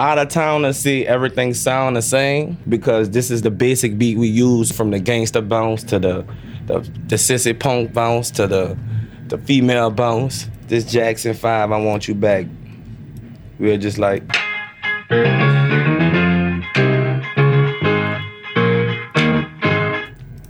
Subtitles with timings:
[0.00, 4.16] out of town to see everything sound the same because this is the basic beat
[4.16, 6.24] we use from the gangster bounce to the
[6.66, 8.78] the, the sissy punk bounce to the
[9.28, 10.48] the female bounce.
[10.68, 12.46] This Jackson 5, I want you back.
[13.58, 14.26] We're just like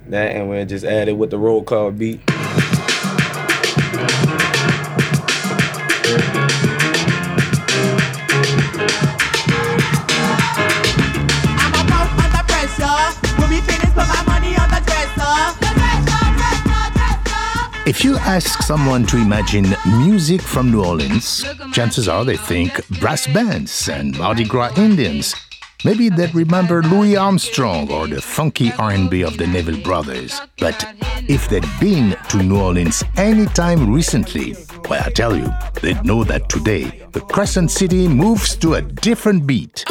[0.08, 2.20] that and we'll just add it with the roll call beat.
[18.00, 19.66] If you ask someone to imagine
[19.98, 25.34] music from New Orleans, chances are they think brass bands and Mardi Gras Indians.
[25.84, 30.40] Maybe they'd remember Louis Armstrong or the funky R&B of the Neville Brothers.
[30.58, 30.82] But
[31.28, 34.56] if they'd been to New Orleans any time recently,
[34.88, 39.46] well, I tell you, they'd know that today the Crescent City moves to a different
[39.46, 39.84] beat.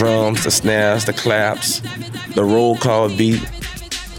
[0.00, 1.80] Drums, the snares, the claps,
[2.34, 3.42] the roll call beat,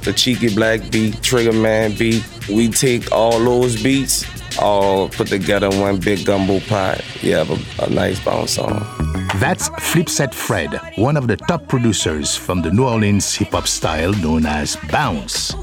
[0.03, 2.23] the Cheeky Blakk beat, trigger man beat.
[2.47, 4.23] We take all those beats,
[4.59, 7.03] all put together in one big gumbo pot.
[7.23, 8.85] You have a, a nice bounce song.
[9.37, 14.13] That's Flipset Fred, one of the top producers from the New Orleans hip hop style
[14.13, 15.55] known as bounce.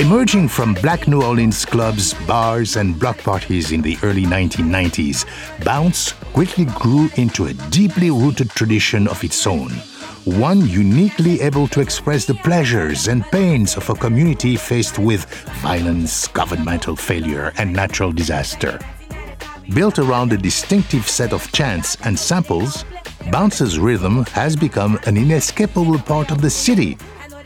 [0.00, 5.26] Emerging from black New Orleans clubs, bars, and block parties in the early 1990s,
[5.62, 9.68] bounce quickly grew into a deeply rooted tradition of its own,
[10.24, 15.26] one uniquely able to express the pleasures and pains of a community faced with
[15.60, 18.78] violence, governmental failure, and natural disaster.
[19.74, 22.86] Built around a distinctive set of chants and samples,
[23.30, 26.96] Bounce's rhythm has become an inescapable part of the city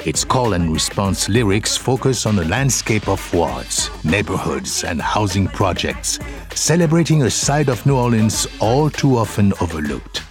[0.06, 6.18] its call and response lyrics focus on the landscape of wards, neighborhoods, and housing projects,
[6.54, 10.22] celebrating a side of New Orleans all too often overlooked.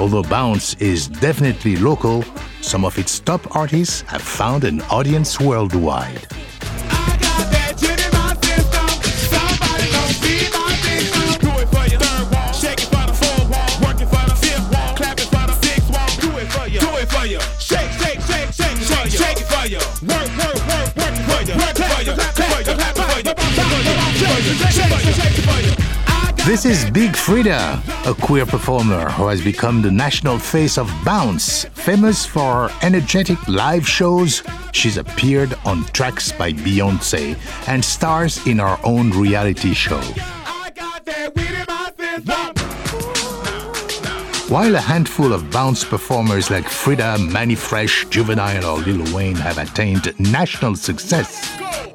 [0.00, 2.24] Although Bounce is definitely local,
[2.60, 6.26] some of its top artists have found an audience worldwide.
[26.44, 31.64] This is Big Freedia, a queer performer who has become the national face of Bounce.
[31.74, 34.42] Famous for energetic live shows,
[34.72, 37.36] she's appeared on tracks by Beyonce
[37.68, 40.00] and stars in her own reality show.
[44.48, 49.58] While a handful of bounce performers like Freedia, Mannie Fresh, Juvenile, or Lil Wayne have
[49.58, 51.48] attained national success,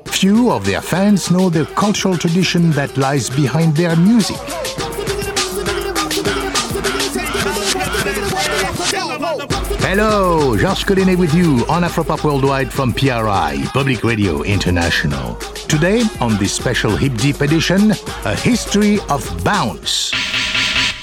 [0.07, 4.37] few of their fans know the cultural tradition that lies behind their music.
[9.81, 15.35] Hello, Georges Collinet with you on Afropop Worldwide from PRI, Public Radio International.
[15.67, 17.91] Today, on this special Hip Deep edition,
[18.25, 20.26] a history of bounce.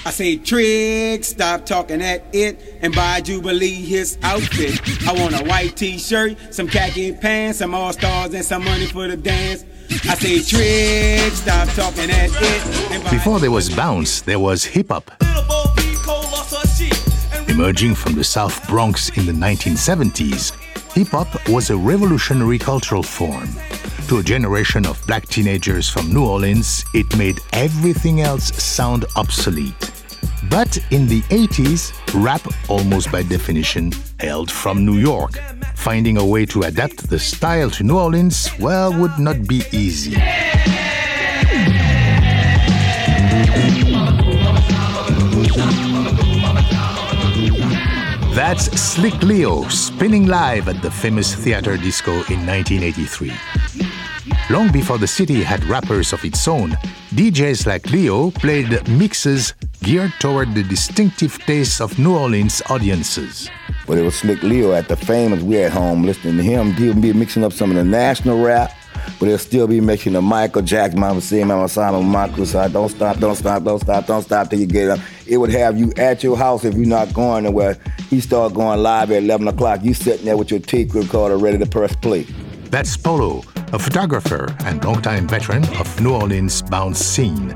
[0.07, 4.79] I say, Trick, stop talking at it and buy Jubilee his outfit.
[5.09, 8.85] I want a white t shirt, some khaki pants, some all stars, and some money
[8.85, 9.65] for the dance.
[9.91, 13.11] I say, Trick, stop talking at it.
[13.11, 15.11] Before there was bounce, there was hip hop.
[17.49, 20.53] Emerging from the South Bronx in the 1970s,
[20.93, 23.49] hip hop was a revolutionary cultural form.
[24.09, 29.93] To a generation of black teenagers from New Orleans, it made everything else sound obsolete.
[30.51, 31.93] But in the 80s,
[32.23, 35.41] rap, almost by definition, hailed from New York.
[35.75, 40.17] Finding a way to adapt the style to New Orleans, well, would not be easy.
[48.35, 53.33] That's Slick Leo spinning live at the famous Theater Disco in 1983.
[54.51, 56.73] Long before the city had rappers of its own,
[57.13, 63.49] DJs like Leo played mixes geared toward the distinctive tastes of New Orleans audiences.
[63.87, 65.43] But it was Slick Leo at the famous.
[65.43, 66.75] We at home listening to him.
[66.75, 68.71] He'll be mixing up some of the national rap,
[69.19, 72.53] but he'll still be mixing the Michael Jackson, Mama C, Mama Simon, Marcus.
[72.53, 75.01] Don't stop, don't stop, don't stop, don't stop till you get up.
[75.27, 77.79] it would have you at your house if you're not going nowhere.
[78.11, 79.83] He started going live at 11 o'clock.
[79.83, 82.27] You sitting there with your tape recorder ready to press play.
[82.71, 83.43] That's Polo,
[83.75, 87.51] a photographer and longtime veteran of New Orleans bounce scene.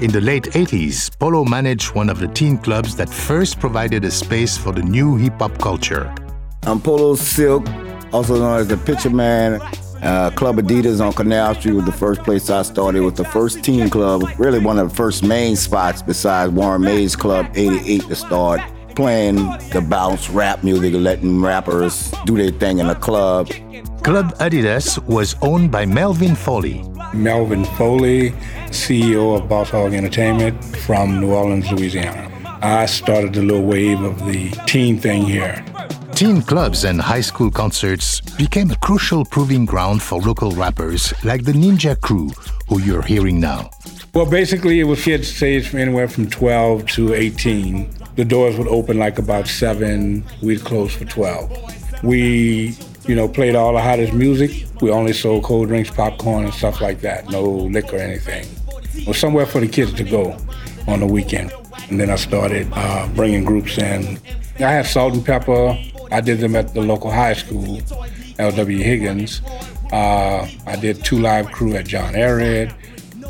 [0.00, 4.10] In the late 80s, Polo managed one of the teen clubs that first provided a
[4.10, 6.12] space for the new hip hop culture.
[6.62, 7.68] I'm Polo Silk,
[8.10, 9.60] also known as the Picture Man.
[10.02, 13.00] Uh, club Adidas on Canal Street was the first place I started.
[13.00, 16.80] It was the first teen club, really one of the first main spots besides Warren
[16.80, 18.60] May's Club 88 to start
[18.94, 19.36] playing
[19.70, 23.48] the bounce rap music, letting rappers do their thing in the club.
[24.02, 26.82] Club Adidas was owned by Melvin Foley.
[27.14, 28.30] Melvin Foley,
[28.70, 32.30] CEO of Boss Hog Entertainment from New Orleans, Louisiana.
[32.60, 35.64] I started the little wave of the teen thing here.
[36.14, 41.44] Teen clubs and high school concerts became a crucial proving ground for local rappers like
[41.44, 42.30] the Ninja Crew,
[42.68, 43.70] who you're hearing now.
[44.14, 48.03] Well, basically, it was kids staged from anywhere from 12 to 18.
[48.16, 52.02] The doors would open like about 7, we'd close for 12.
[52.04, 52.76] We,
[53.06, 54.66] you know, played all the hottest music.
[54.80, 57.28] We only sold cold drinks, popcorn, and stuff like that.
[57.28, 58.46] No liquor or anything.
[58.94, 60.36] It was somewhere for the kids to go
[60.86, 61.52] on the weekend.
[61.88, 64.18] And then I started uh, bringing groups in.
[64.58, 65.76] I had Salt and Pepper.
[66.12, 67.80] I did them at the local high school,
[68.38, 68.78] L.W.
[68.78, 69.42] Higgins.
[69.92, 72.72] Uh, I did two live crew at John Ehret.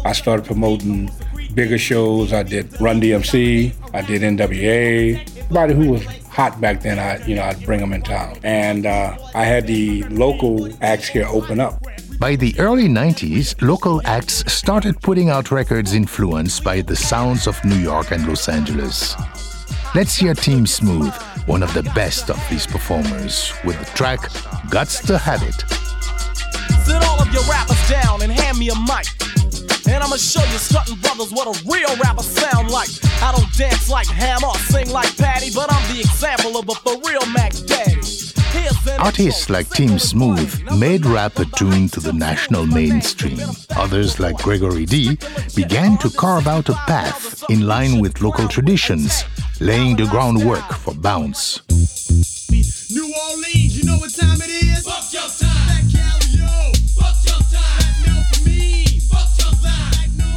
[0.05, 1.11] I started promoting
[1.55, 2.33] bigger shows.
[2.33, 3.73] I did Run DMC.
[3.95, 5.21] I did NWA.
[5.39, 8.39] Everybody who was hot back then, I you know I'd bring them in town.
[8.43, 11.83] And uh, I had the local acts here open up.
[12.19, 17.62] By the early 90s, local acts started putting out records influenced by the sounds of
[17.65, 19.17] New York and Los Angeles.
[19.95, 21.12] Let's hear Tim Smooth,
[21.47, 24.21] one of the best of these performers, with the track
[24.71, 25.65] Guts to Have It.
[26.85, 29.34] Sit all of your rappers down and hand me a mic.
[29.94, 32.91] And I'ma show you Sutton Brothers what a real rapper sound like.
[33.23, 36.99] I don't dance like Hammer, sing like Patty, but I'm the example of a for
[37.06, 38.02] real Mac Daddy.
[38.99, 43.38] Artists like Tim Smooth made rap attuned to the national mainstream.
[43.76, 45.17] Others like Gregory D
[45.55, 49.25] began to carve out a path in line with local traditions,
[49.61, 51.62] laying the groundwork for bounce.
[52.91, 54.64] New Orleans, you know what time it is?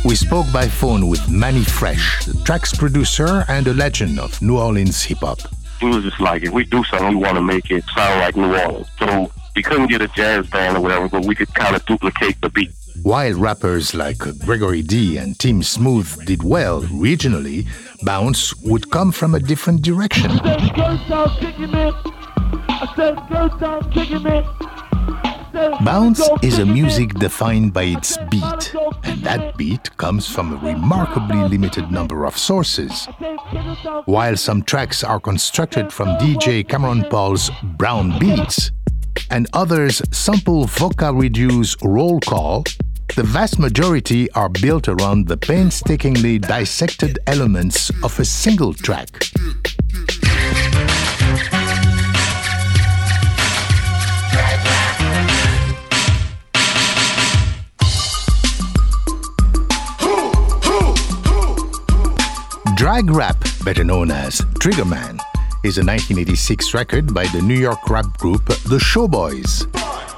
[0.08, 4.58] We spoke by phone with Mannie Fresh, the track's producer and a legend of New
[4.58, 5.40] Orleans hip hop
[5.82, 8.36] we was just like, if we do something, we want to make it sound like
[8.36, 8.88] New Orleans.
[9.00, 12.40] So we couldn't get a jazz band or whatever, but we could kind of duplicate
[12.42, 12.72] the beat.
[13.04, 17.68] While rappers like Gregory D and Tim Smooth did well regionally,
[18.04, 20.32] Bounce would come from a different direction.
[25.84, 31.48] Bounce is a music defined by its beat, and that beat comes from a remarkably
[31.50, 33.08] limited number of sources.
[34.06, 38.72] While some tracks are constructed from DJ Cameron Paul's Brown Beats,
[39.32, 42.64] and others sample Voca Reduce roll call,
[43.16, 49.10] the vast majority are built around the painstakingly dissected elements of a single track.
[62.78, 65.20] Drag Rap, better known as Triggerman,
[65.64, 69.66] is a 1986 record by the New York rap group The Showboys.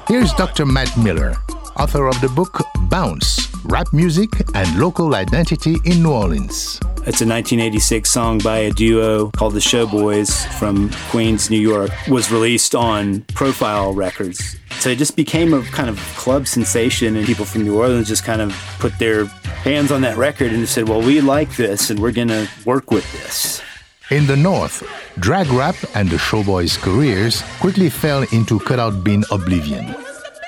[0.06, 0.66] Here's Dr.
[0.66, 1.36] Matt Miller,
[1.80, 2.60] author of the book
[2.90, 6.78] Bounce Rap Music and Local Identity in New Orleans.
[7.08, 11.90] It's a 1986 song by a duo called The Showboys from Queens, New York.
[12.08, 14.58] Was released on Profile Records.
[14.80, 18.24] So it just became a kind of club sensation, and people from New Orleans just
[18.24, 19.24] kind of put their
[19.64, 22.90] hands on that record and said, Well, we like this, and we're going to work
[22.90, 23.62] with this.
[24.10, 24.86] In the North,
[25.18, 29.94] drag rap and the showboys' careers quickly fell into cutout bin oblivion.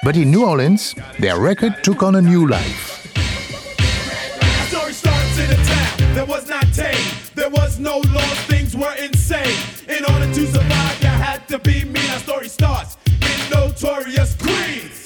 [0.05, 3.07] But in New Orleans, their record took on a new life.
[4.69, 7.15] story starts in a town that was not tame.
[7.37, 9.57] There was no laws, things were insane.
[9.89, 12.11] In order to survive, you had to be mean.
[12.11, 15.05] Our story starts in notorious Queens.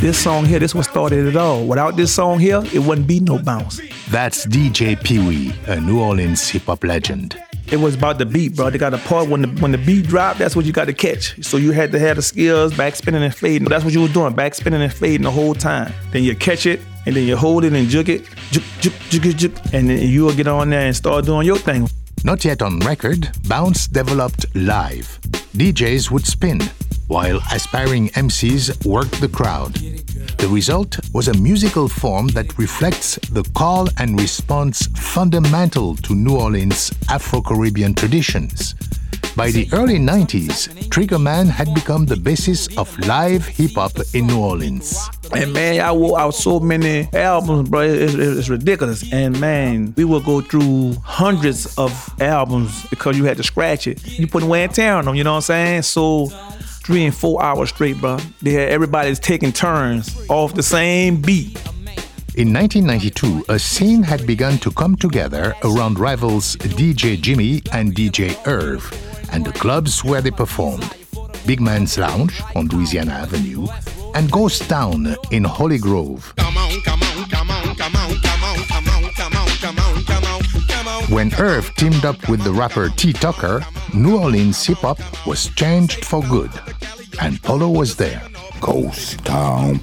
[0.00, 1.64] This song here, this what started it all.
[1.64, 3.80] Without this song here, it wouldn't be no bounce.
[4.10, 7.40] That's DJ Pee Wee, a New Orleans hip hop legend.
[7.72, 8.68] It was about the beat, bro.
[8.68, 10.92] They got a part when the when the beat dropped, that's what you got to
[10.92, 11.42] catch.
[11.42, 13.66] So you had to have the skills, back spinning and fading.
[13.66, 15.90] That's what you was doing, back spinning and fading the whole time.
[16.10, 19.32] Then you catch it, and then you hold it and jug it, juk, juk, juk,
[19.32, 21.88] juk, and then you will get on there and start doing your thing.
[22.24, 25.18] Not yet on record, Bounce developed live.
[25.56, 26.60] DJs would spin,
[27.06, 29.78] while aspiring MCs worked the crowd.
[30.42, 36.36] The result was a musical form that reflects the call and response fundamental to New
[36.36, 38.74] Orleans Afro Caribbean traditions.
[39.36, 44.40] By the early 90s, Triggerman had become the basis of live hip hop in New
[44.40, 45.08] Orleans.
[45.32, 47.82] And man, I wore out so many albums, bro.
[47.82, 49.10] It's, it's, ridiculous.
[49.12, 54.18] And man, we would go through hundreds of albums because you had to scratch it.
[54.18, 55.82] You put wear and tear on them, you know what I'm saying?
[55.82, 56.32] So
[56.82, 58.18] three and four hours straight, bro.
[58.40, 61.56] They had everybody's taking turns off the same beat.
[62.34, 68.34] In 1992, a scene had begun to come together around rivals DJ Jimmy and DJ
[68.46, 68.90] Irv
[69.32, 70.96] and the clubs where they performed
[71.46, 73.66] Big Man's Lounge on Louisiana Avenue
[74.14, 76.32] and Ghost Town in Holly Grove.
[81.12, 83.60] When Irv teamed up with the rapper T Tucker,
[83.92, 86.50] New Orleans hip hop was changed for good,
[87.20, 88.22] and Polo was there.
[88.62, 89.78] Ghost Town,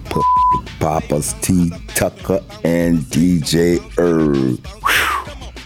[0.79, 4.59] Papas, T Tucker, and DJ Irv.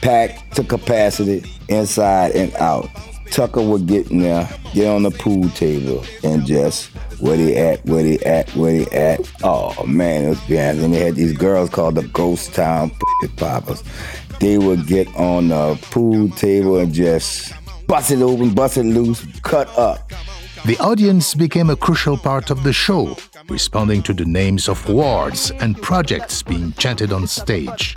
[0.02, 2.90] Packed to capacity, inside and out.
[3.32, 6.90] Tucker would get in there, get on the pool table, and just
[7.20, 9.32] where they at, where they at, where they at.
[9.44, 10.76] Oh man, it was bad.
[10.76, 12.92] And they had these girls called the Ghost Town
[13.38, 13.82] Poppers.
[14.40, 17.54] They would get on the pool table and just
[17.88, 20.12] bust it open, bust it loose, cut up.
[20.66, 23.18] The audience became a crucial part of the show,
[23.50, 27.96] responding to the names of wards and projects being chanted on stage.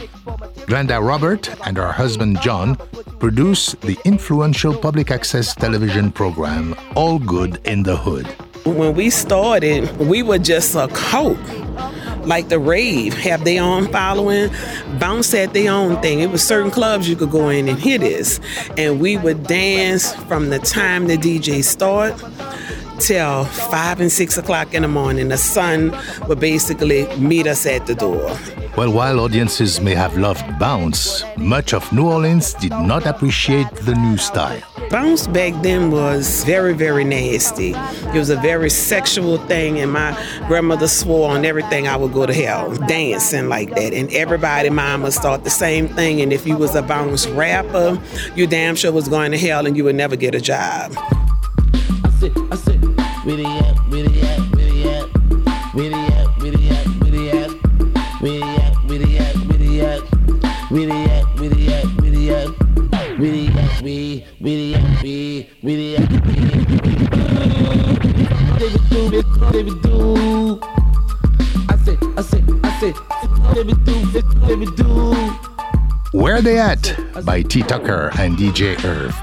[0.66, 2.74] Glenda Robert and her husband John
[3.20, 8.26] produced the influential public access television program All Good in the Hood.
[8.66, 11.38] When we started, we were just a cult
[12.26, 14.50] like the rave have their own following?
[14.98, 16.20] Bounce at their own thing.
[16.20, 18.40] It was certain clubs you could go in and hear this.
[18.76, 22.14] And we would dance from the time the dj start
[22.98, 25.28] till five and six o'clock in the morning.
[25.28, 25.96] The sun
[26.28, 28.36] would basically meet us at the door.
[28.76, 33.94] Well, while audiences may have loved bounce, much of New Orleans did not appreciate the
[33.94, 34.60] new style.
[34.90, 37.70] Bounce back then was very, very nasty.
[37.70, 40.12] It was a very sexual thing, and my
[40.46, 43.94] grandmother swore on everything I would go to hell, dancing like that.
[43.94, 46.20] And everybody, mama, thought the same thing.
[46.20, 47.98] And if you was a bounce rapper,
[48.34, 50.92] you damn sure was going to hell and you would never get a job.
[50.96, 52.55] I said, I
[65.66, 65.98] they
[68.88, 69.10] do,
[69.50, 70.60] they do.
[71.68, 72.94] I said, I said, I said,
[73.52, 73.96] they do,
[74.46, 75.14] they do.
[76.12, 77.62] Where They At by T.
[77.62, 79.14] Tucker and DJ Irv.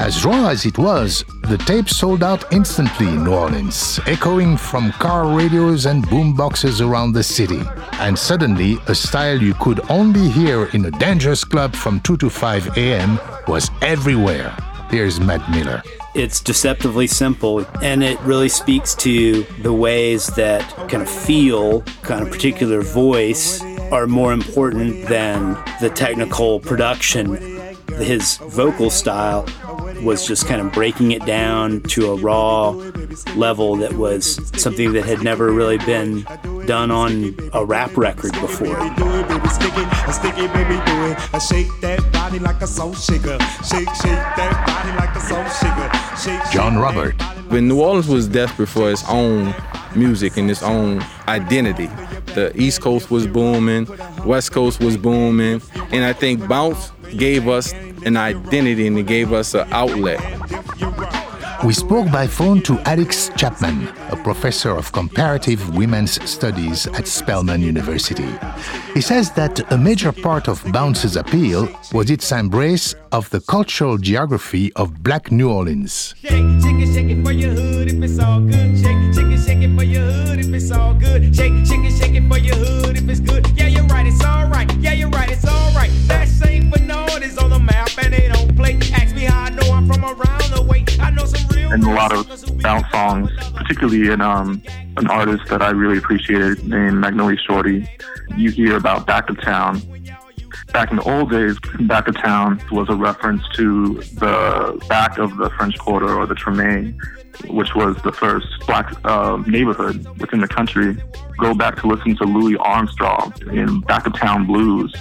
[0.00, 4.90] As raw as it was, the tape sold out instantly in New Orleans, echoing from
[4.92, 7.62] car radios and boom boxes around the city.
[7.92, 12.28] And suddenly, a style you could only hear in a dangerous club from 2 to
[12.28, 13.20] 5 a.m.
[13.46, 14.56] was everywhere.
[14.94, 15.82] Here's Matt Miller.
[16.14, 22.22] It's deceptively simple, and it really speaks to the ways that kind of feel, kind
[22.22, 23.60] of particular voice,
[23.90, 27.34] are more important than the technical production.
[27.96, 29.44] His vocal style
[30.04, 32.70] was just kind of breaking it down to a raw
[33.34, 36.24] level that was something that had never really been
[36.66, 38.76] done on a rap record before.
[46.52, 47.20] John Robert.
[47.48, 49.54] When New Orleans was desperate for its own
[49.94, 51.86] music and its own identity,
[52.34, 53.86] the East Coast was booming,
[54.24, 55.60] West Coast was booming,
[55.92, 57.72] and I think Bounce gave us
[58.04, 60.20] an identity and it gave us an outlet.
[61.64, 67.62] We spoke by phone to Alix Chapman, a professor of comparative women's studies at Spelman
[67.62, 68.28] University.
[68.92, 73.96] He says that a major part of Bounce's appeal was its embrace of the cultural
[73.96, 76.14] geography of black New Orleans.
[76.20, 78.78] Shake, shake it, shake it for your hood if it's all good.
[78.78, 80.68] Shake, shake it, shake it for your hood if it's
[83.20, 83.46] good.
[83.48, 83.54] For.
[83.54, 84.70] Yeah, you're right, it's all right.
[84.80, 85.90] Yeah, you're right, it's all right.
[86.28, 86.70] St.
[86.70, 88.78] Bernard is on the map and they don't play.
[88.92, 90.84] Ask me how I know I'm from around the way.
[91.00, 91.72] I know some real.
[91.72, 92.26] And a lot of
[92.60, 94.62] bounce songs, particularly in um,
[94.96, 97.88] an artist that I really appreciated named Magnolia Shorty.
[98.36, 99.80] You hear about Back of Town.
[100.72, 105.36] Back in the old days, Back of Town was a reference to the back of
[105.36, 106.94] the French Quarter or the Tremé,
[107.48, 110.96] which was the first black uh, neighborhood within the country.
[111.38, 114.94] Go back to listen to Louis Armstrong in Back of Town Blues.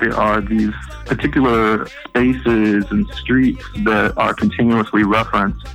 [0.00, 0.72] There are these
[1.06, 5.66] particular spaces and streets that are continuously referenced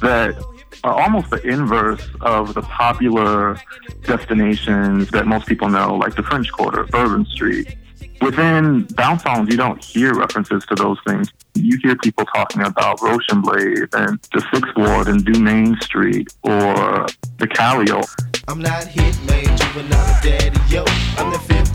[0.00, 0.40] that
[0.84, 3.56] are almost the inverse of the popular
[4.02, 7.76] destinations that most people know, like the French Quarter, Bourbon Street.
[8.20, 8.86] Within
[9.18, 11.28] songs, you don't hear references to those things.
[11.54, 17.06] You hear people talking about Rochambeau and the Sixth Ward and Dumaine Street or
[17.38, 18.04] the Calio.
[18.46, 20.84] I'm not hit, man, juvenile daddy, yo.
[21.18, 21.71] I'm the 15,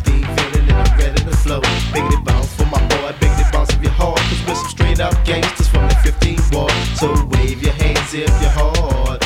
[1.48, 1.62] flow.
[1.94, 4.18] Biggity bounce for my boy, biggity bounce if you're hard.
[4.18, 6.72] Cause we're some straight up gangsters from the 15 ward.
[6.96, 9.22] So wave your hands if you're hard.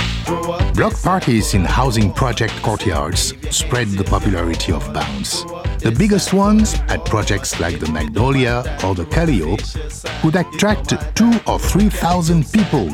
[0.76, 5.44] Block parties in housing project courtyards spread the popularity of bounce.
[5.82, 9.64] The biggest ones at projects like the Magnolia or the Calliope
[10.22, 12.88] could attract two or three thousand people.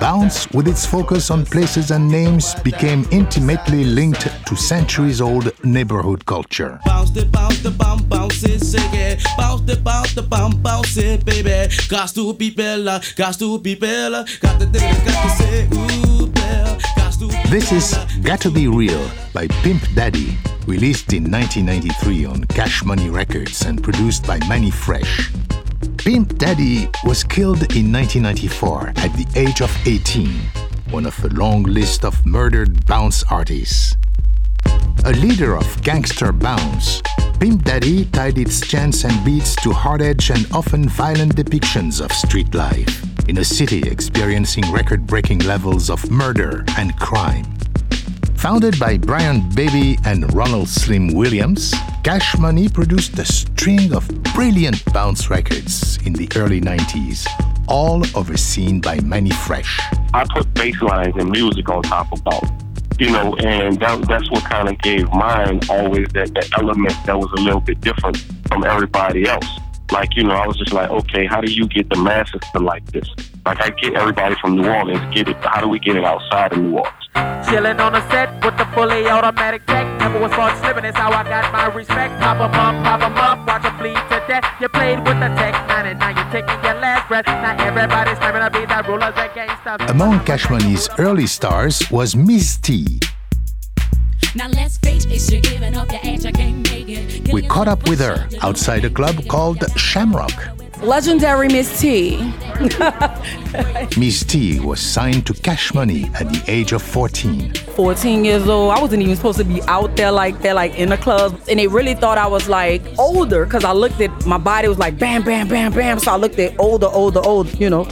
[0.00, 6.80] Bounce, with its focus on places and names, became intimately linked to centuries-old neighborhood culture.
[11.90, 14.24] Got to be bella, got to be bella.
[14.40, 17.01] Got the thing, got to say, ooh, bella.
[17.18, 20.34] This is Gotta Be Real by Pimp Daddy,
[20.66, 25.30] released in 1993 on Cash Money Records and produced by Mannie Fresh.
[25.98, 30.26] Pimp Daddy was killed in 1994 at the age of 18,
[30.90, 33.94] one of a long list of murdered bounce artists.
[35.04, 37.02] A leader of gangster bounce,
[37.40, 42.12] Pimp Daddy tied its chants and beats to hard edge and often violent depictions of
[42.12, 47.44] street life in a city experiencing record breaking levels of murder and crime.
[48.36, 54.84] Founded by Bryan Baby and Ronald Slim Williams, Cash Money produced a string of brilliant
[54.92, 57.26] bounce records in the early 90s,
[57.68, 59.80] all overseen by Mannie Fresh.
[60.12, 62.71] I put bass lines and music on top of bounce.
[63.02, 67.18] You know, and that, that's what kind of gave mine always that, that element that
[67.18, 68.16] was a little bit different
[68.46, 69.44] from everybody else.
[69.90, 72.60] Like, you know, I was just like, okay, how do you get the masses to
[72.60, 73.08] like this?
[73.44, 76.52] Like, I get everybody from New Orleans, get it, how do we get it outside
[76.52, 77.02] of New Orleans?
[77.42, 79.84] Chillin' on the set with the fully automatic tech.
[79.98, 82.20] Never was caught slipping, it's how I got my respect.
[82.20, 84.46] Pop 'em up, pop 'em up, watch 'em bleed to death.
[84.60, 87.26] You played with the tech nine and now you're taking your last breath.
[87.26, 89.14] Now everybody's screaming to be the rulers.
[89.64, 92.98] Among Cash Money's early stars was Miss T.
[94.34, 97.32] Now let's face it, you're giving up your ass, you can't make it.
[97.32, 100.32] We caught up with her outside a club called Shamrock.
[100.82, 102.16] Legendary Miss T.
[103.96, 107.54] Miss T was signed to Cash Money at the age of 14.
[107.54, 108.72] 14 years old.
[108.72, 111.40] I wasn't even supposed to be out there like that, like in the club.
[111.48, 114.78] And they really thought I was like older because I looked at my body was
[114.78, 116.00] like bam, bam, bam, bam.
[116.00, 117.86] So I looked at older, older, older, you know.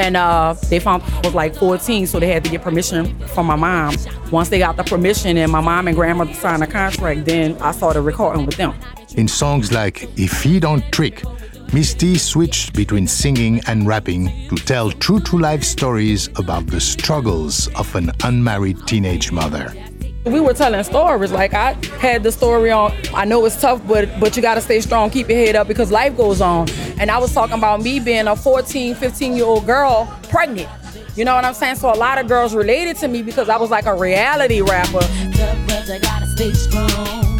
[0.00, 3.44] And uh, they found I was like 14, so they had to get permission from
[3.44, 3.96] my mom.
[4.30, 7.72] Once they got the permission and my mom and grandmother signed a contract, then I
[7.72, 8.74] started recording with them.
[9.16, 11.22] In songs like If He Don't Trick,
[11.74, 16.80] Miss T switched between singing and rapping to tell true to life stories about the
[16.80, 19.70] struggles of an unmarried teenage mother.
[20.24, 21.32] We were telling stories.
[21.32, 22.92] Like I had the story on.
[23.14, 25.90] I know it's tough, but but you gotta stay strong, keep your head up because
[25.90, 26.68] life goes on.
[26.98, 30.68] And I was talking about me being a 14, 15 year old girl pregnant.
[31.16, 31.76] You know what I'm saying?
[31.76, 35.00] So a lot of girls related to me because I was like a reality rapper.
[35.00, 37.38] Tough, but you gotta stay strong.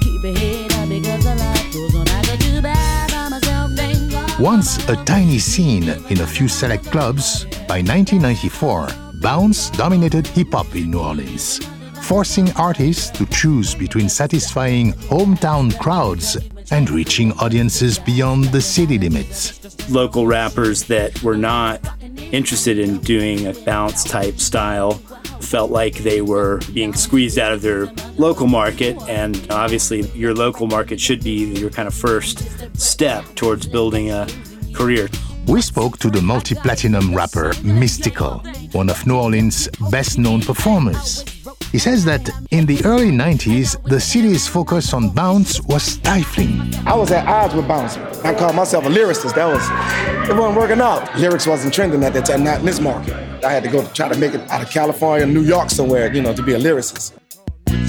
[0.00, 2.08] Keep your head up because the life goes on.
[2.08, 4.40] I got too bad by myself, thank God.
[4.40, 8.88] Once a tiny scene in a few select clubs, by 1994,
[9.20, 11.60] bounce dominated hip hop in New Orleans,
[12.04, 16.36] forcing artists to choose between satisfying hometown crowds
[16.70, 19.90] and reaching audiences beyond the city limits.
[19.90, 21.80] local rappers that were not
[22.30, 24.92] interested in doing a bounce type style
[25.40, 27.86] felt like they were being squeezed out of their
[28.18, 32.44] local market and obviously your local market should be your kind of first
[32.78, 34.26] step towards building a
[34.74, 35.08] career
[35.46, 38.40] We spoke to the multi platinum rapper Mystikal,
[38.74, 41.22] one of New Orleans' best known performers.
[41.74, 46.72] He says that in the early 90s, the city's focus on bounce was stifling.
[46.86, 47.96] I was at odds with bounce.
[48.24, 49.34] I called myself a lyricist.
[49.34, 51.12] That was, it wasn't working out.
[51.18, 53.14] Lyrics wasn't trending at that time, not in this market.
[53.44, 56.22] I had to go try to make it out of California, New York somewhere, you
[56.22, 57.14] know, to be a lyricist.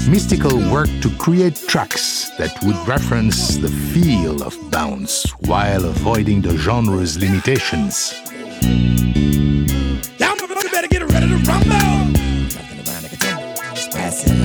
[0.08, 6.56] Mystikal worked to create tracks that would reference the feel of bounce while avoiding the
[6.56, 8.14] genre's limitations.
[10.18, 11.95] Y'all motherfuckers better get ready to rumble.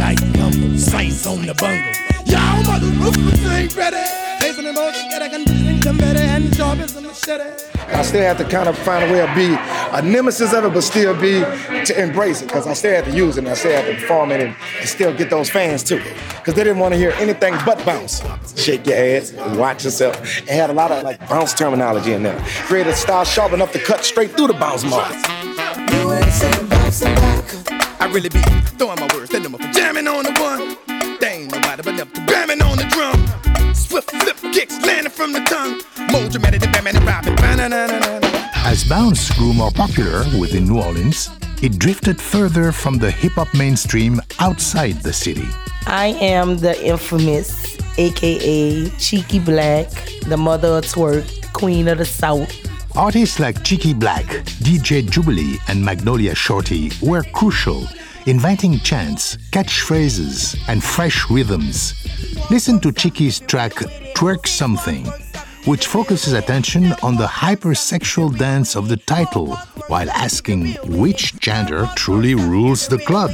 [0.01, 0.75] Like gumbo.
[0.77, 1.93] Slice on the bungle.
[2.25, 3.97] Y'all motherfuckers ain't ready.
[4.39, 7.49] Facing the most, get a conditioning committee and sharp as a machete.
[7.93, 9.55] I still have to kind of find a way to be
[9.97, 11.41] a nemesis of it, but still be
[11.85, 13.93] to embrace it because I still have to use it and I still have to
[13.93, 16.01] perform it and, and still get those fans too.
[16.37, 18.23] Because they didn't want to hear anything but bounce.
[18.59, 20.15] Shake your ass, watch yourself.
[20.39, 22.39] It had a lot of like bounce terminology in there.
[22.65, 25.13] Create a style sharp enough to cut straight through the bounce mark.
[25.93, 27.81] You ain't saying bounce and.
[28.01, 28.41] I really be
[28.81, 29.07] throwing my
[29.51, 31.19] words, then I'm jamming on the one.
[31.19, 33.73] They ain't nobody but never bamming on the drum.
[33.73, 35.81] Swift flip kicks landing from the tongue.
[36.11, 38.21] More dramatic than Batman and Robin.
[38.63, 41.29] As bounce grew more popular within New Orleans,
[41.61, 45.47] it drifted further from the hip hop mainstream outside the city.
[45.87, 52.51] I am the infamous, aka Cheeky Blakk, the mother of twerk, queen of the South.
[52.95, 54.27] Artists like Cheeky Blakk,
[54.61, 57.87] DJ Jubilee, and Magnolia Shorty were crucial,
[58.27, 61.93] inventing chants, catchphrases, and fresh rhythms.
[62.49, 63.73] Listen to Cheeky's track
[64.15, 65.05] Twerk Something,
[65.65, 69.55] which focuses attention on the hypersexual dance of the title
[69.87, 73.31] while asking which gender truly rules the club.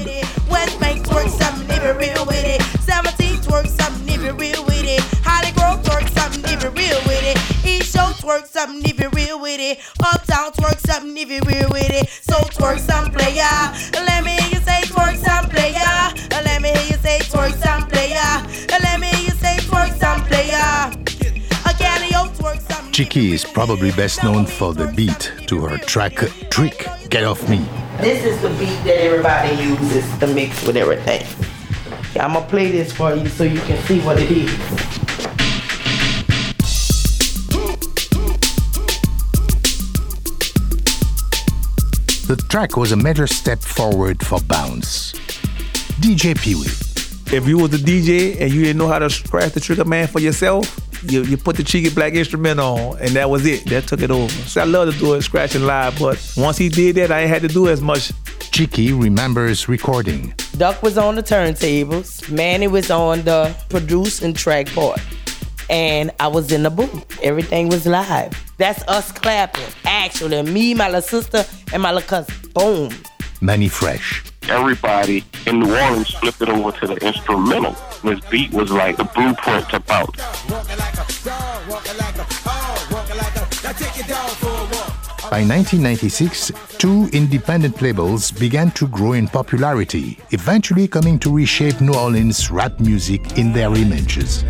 [8.27, 8.96] Twerk something
[9.47, 9.79] with it.
[9.97, 11.29] 17 twerk something if you real with it.
[11.29, 11.31] Holly Grove twerk something if you real with it.
[11.31, 11.31] East Show twerk something if you real with it.
[11.31, 12.09] Uptown twerk something if you real with it.
[12.19, 13.55] So twerk some player.
[13.93, 15.93] Let me hear you say twerk some player.
[16.31, 18.29] Let me hear you say twerk some player.
[18.69, 20.67] Let me hear you say twerk some player.
[21.65, 22.91] A Galileo twerk some.
[22.91, 26.15] Cheeky is probably best known for the beat to her track
[26.49, 27.65] Trick Get Off Me.
[28.01, 31.25] This is the beat that everybody uses to mix with everything.
[32.19, 35.16] I'm gonna play this for you so you can see what it is.
[42.27, 45.13] The track was a major step forward for Bounce.
[46.01, 46.65] DJ Pee Wee.
[47.33, 50.07] If you was a DJ and you didn't know how to scratch the trigger man
[50.07, 50.77] for yourself,
[51.09, 53.63] you, you put the Cheeky Blakk instrument on, and that was it.
[53.69, 54.27] That took it over.
[54.27, 57.29] So I love to do it scratching live, but once he did that, I ain't
[57.29, 58.11] had to do as much.
[58.51, 60.33] Cheeky remembers recording.
[60.57, 64.99] Duck was on the turntables, Manny was on the produce and track part,
[65.69, 67.19] and I was in the booth.
[67.21, 68.33] Everything was live.
[68.57, 69.63] That's us clapping.
[69.85, 72.35] Actually, me, my little sister, and my little cousin.
[72.53, 72.91] Boom.
[73.41, 74.23] Mannie Fresh.
[74.49, 77.75] Everybody in New Orleans flipped it over to the instrumental.
[78.03, 80.17] This beat was like the blueprint to bounce.
[85.29, 91.93] By 1996, two independent labels began to grow in popularity, eventually coming to reshape New
[91.93, 94.45] Orleans rap music in their images.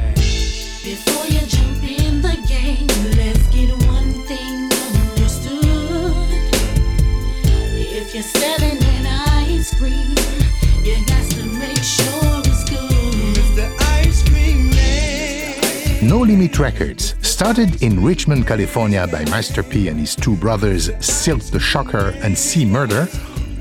[16.01, 21.41] No Limit Records, started in Richmond, California by Master P and his two brothers Silk
[21.43, 23.09] the Shocker and C Murder,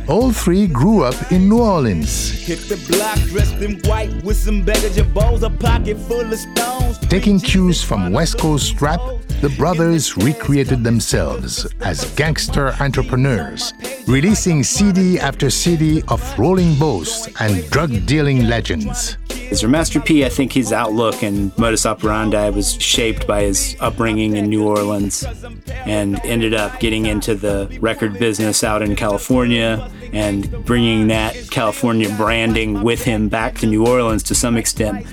[0.09, 2.31] all three grew up in New Orleans.
[2.31, 6.38] Hit the block dressed in white with some baggage of balls, a pocket full of
[6.38, 6.99] stones.
[6.99, 9.01] Taking cues from West Coast rap,
[9.40, 13.72] the brothers recreated themselves as gangster entrepreneurs,
[14.07, 19.18] releasing CD after CD of rolling boasts and drug dealing legends.
[19.51, 23.77] As for Master P, I think his outlook and modus operandi was shaped by his
[23.79, 25.25] upbringing in New Orleans
[25.68, 32.09] and ended up getting into the record business out in California and bringing that California
[32.16, 35.07] branding with him back to New Orleans to some extent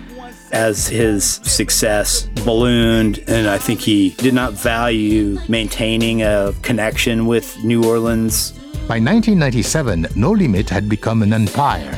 [0.54, 7.58] as his success ballooned and I think he did not value maintaining a connection with
[7.64, 8.52] New Orleans.
[8.88, 11.98] By 1997, No Limit had become an empire,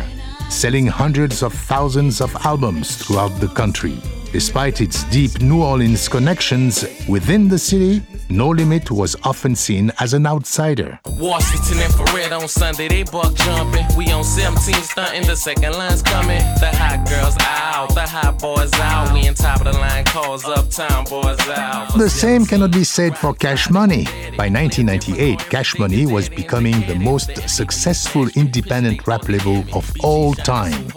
[0.50, 3.98] selling hundreds of thousands of albums throughout the country.
[4.36, 10.13] Despite its deep New Orleans connections within the city, No Limit was often seen as
[10.13, 11.00] an outsider.
[11.06, 13.86] Washington infrared on Sunday, they buck jumping.
[13.95, 16.39] We on 17 stunting, the second line's coming.
[16.60, 19.13] The hot girls out, the hot boys out.
[19.13, 21.98] We in top of the line calls, uptown boys out.
[21.98, 24.04] The same cannot be said for Cash Money.
[24.36, 30.91] By 1998, Cash Money was becoming the most successful independent rap label of all time.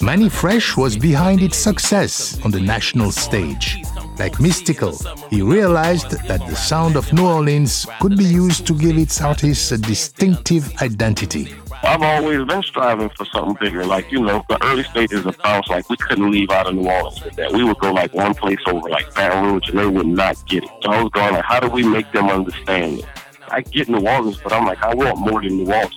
[0.00, 3.82] Mannie Fresh was behind its success on the national stage.
[4.18, 4.96] Like Mystikal,
[5.28, 9.72] he realized that the sound of New Orleans could be used to give its artists
[9.72, 11.54] a distinctive identity.
[11.82, 13.86] I've always been striving for something bigger.
[13.86, 16.86] Like, you know, the early stages of bounce, like, we couldn't leave out of New
[16.86, 17.52] Orleans with that.
[17.52, 20.64] We would go, like, one place over, like, Baton Rouge, and they would not get
[20.64, 20.70] it.
[20.82, 23.06] So I was going, like, how do we make them understand it?
[23.48, 25.96] I get New Orleans, but I'm like, I want more than New Orleans.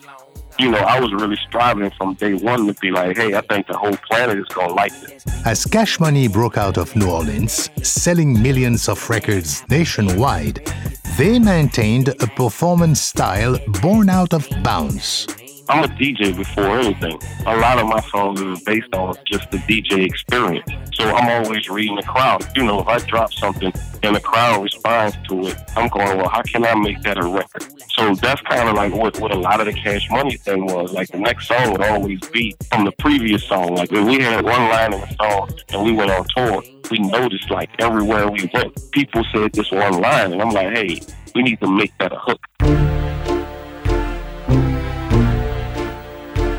[0.60, 3.68] You know, I was really striving from day one to be like, hey, I think
[3.68, 5.26] the whole planet is going to like this.
[5.46, 10.72] As Cash Money broke out of New Orleans, selling millions of records nationwide,
[11.18, 15.28] they maintained a performance style born out of bounce.
[15.70, 17.18] I'm a DJ before anything.
[17.46, 20.70] A lot of my songs are based on just the DJ experience.
[20.94, 22.46] So I'm always reading the crowd.
[22.56, 23.72] You know, if I drop something
[24.04, 27.26] and the crowd responds to it, I'm going, well, how can I make that a
[27.26, 27.64] record?
[27.96, 30.92] So that's kind of like what, what a lot of the cash money thing was.
[30.92, 33.76] Like the next song would always be from the previous song.
[33.76, 37.00] Like when we had one line in the song and we went on tour, we
[37.00, 40.34] noticed like everywhere we went, people said this one line.
[40.34, 41.02] And I'm like, hey,
[41.34, 42.42] we need to make that a hook.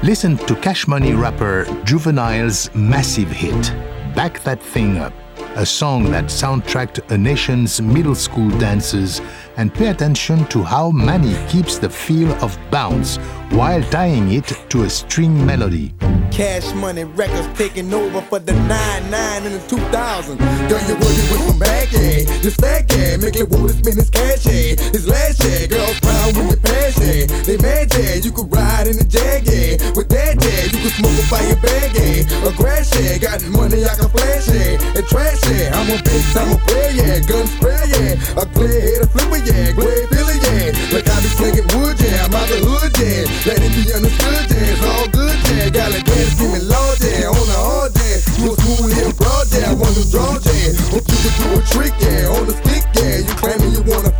[0.05, 3.73] Listen to Cash Money rapper Juvenile's massive hit,
[4.15, 5.15] Back That Thing Up,
[5.57, 9.23] a song that soundtracked a nation's middle school dances
[9.57, 13.17] and pay attention to how Manny keeps the feel of bounce
[13.51, 15.95] while tying it to a string melody.
[16.31, 20.39] Cash money records taking over for the 99 in the 2000.
[20.39, 21.59] Girl, you with some
[21.93, 22.25] yeah.
[22.89, 24.75] Guy, make it spend cash, yeah.
[25.07, 25.67] Last, yeah.
[25.67, 26.61] Girls proud with
[26.99, 27.27] yeah.
[27.47, 28.15] They mad, yeah.
[28.19, 29.79] You could ride in the jag, yeah.
[29.95, 30.65] With that, yeah.
[30.73, 32.49] You could smoke a fire bag, yeah.
[32.49, 33.19] A grass, yeah.
[33.19, 34.99] Got money I can flash, yeah.
[34.99, 35.77] And trash, yeah.
[35.79, 37.19] I'm a bitch, I'm a player, yeah.
[37.23, 38.43] Gun spray, yeah.
[38.43, 39.73] A clear head, flipper, yeah.
[39.73, 40.73] Grey Billy, yeah.
[40.93, 42.25] Like I be slinging wood, yeah.
[42.25, 43.29] I'm out the hood, yeah.
[43.45, 44.73] Let it be understood, yeah.
[44.73, 45.69] It's all good, yeah.
[45.71, 47.29] Got a dance, give me loud, yeah.
[47.29, 48.19] On the hard, yeah.
[48.39, 49.71] Smooth here, broad, yeah.
[49.71, 50.73] I want to draw, yeah.
[50.93, 52.35] Hope you can do a trick, yeah.
[52.35, 53.25] On the stick, yeah.
[53.27, 54.14] You claiming you want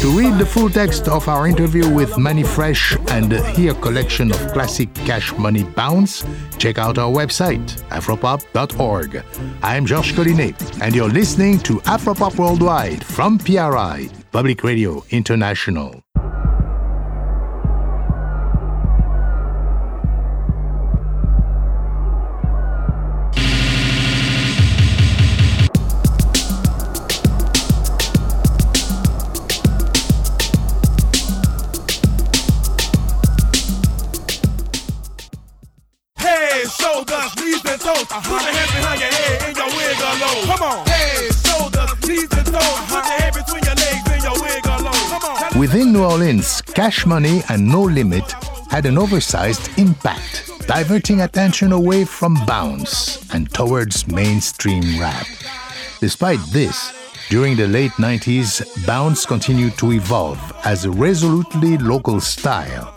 [0.00, 4.52] To read the full text of our interview with Mannie Fresh and hear collection of
[4.54, 6.24] classic cash money bounce,
[6.56, 9.22] check out our website, afropop.org.
[9.62, 16.02] I'm Georges Collinet, and you're listening to Afropop Worldwide from PRI, Public Radio International.
[46.30, 48.30] Orleans, Cash Money and No Limit
[48.70, 55.26] had an oversized impact, diverting attention away from bounce and towards mainstream rap.
[55.98, 56.92] Despite this,
[57.30, 62.94] during the late 90s, bounce continued to evolve as a resolutely local style.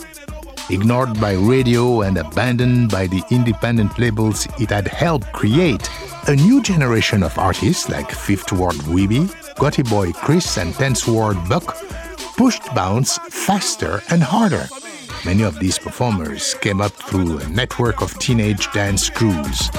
[0.70, 5.90] Ignored by radio and abandoned by the independent labels it had helped create,
[6.28, 11.38] a new generation of artists like Fifth Ward Weeby, Gotti Boy Chris, and Tenth Ward
[11.50, 11.76] Buck
[12.36, 14.68] pushed bounce faster and harder.
[15.26, 19.70] Many of these performers came up through a network of teenage dance crews.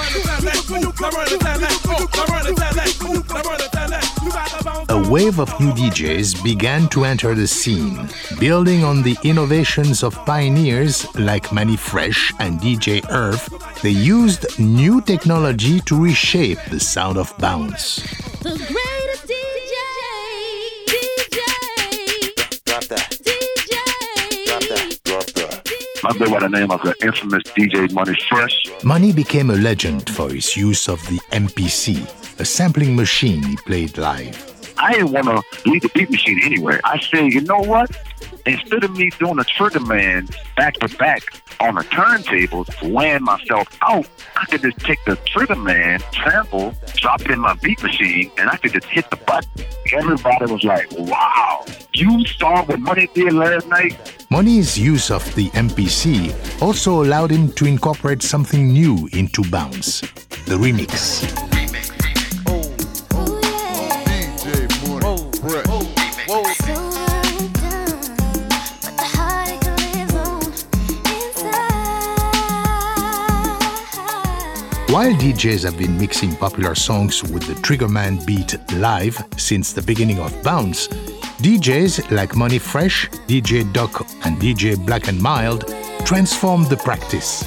[4.89, 10.15] A wave of new DJs began to enter the scene, building on the innovations of
[10.25, 13.47] pioneers like Mannie Fresh and DJ Irv.
[13.83, 18.03] They used new technology to reshape the sound of bounce.
[26.13, 28.71] Go by the name of the infamous DJ Money Fresh.
[28.85, 32.05] Money became a legend for his use of the MPC,
[32.39, 34.54] a sampling machine he played live.
[34.85, 36.79] I didn't want to leave the beat machine anywhere.
[36.85, 37.91] I said, you know what?
[38.45, 41.23] Instead of me doing a trigger man back to back
[41.59, 47.23] on a turntable, weighing myself out, I could just take the trigger man sample, drop
[47.23, 49.65] it in my beat machine, and I could just hit the button.
[49.91, 54.27] Everybody was like, wow, you saw what Money did last night?
[54.29, 60.03] Money's use of the MPC also allowed him to incorporate something new into bounce
[60.45, 61.25] the remix.
[74.95, 80.21] While DJs have been mixing popular songs with the Triggerman beat live since the beginning
[80.21, 80.87] of Bounce,
[81.43, 85.67] DJs like Money Fresh, DJ Duck, and DJ Black and Mild
[86.07, 87.45] transformed the practice.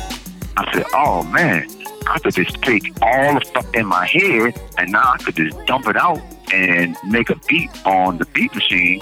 [0.57, 1.69] I said, oh man,
[2.05, 5.65] I could just take all the stuff in my head and now I could just
[5.67, 6.19] dump it out
[6.51, 8.99] and make a beat on the beat machine.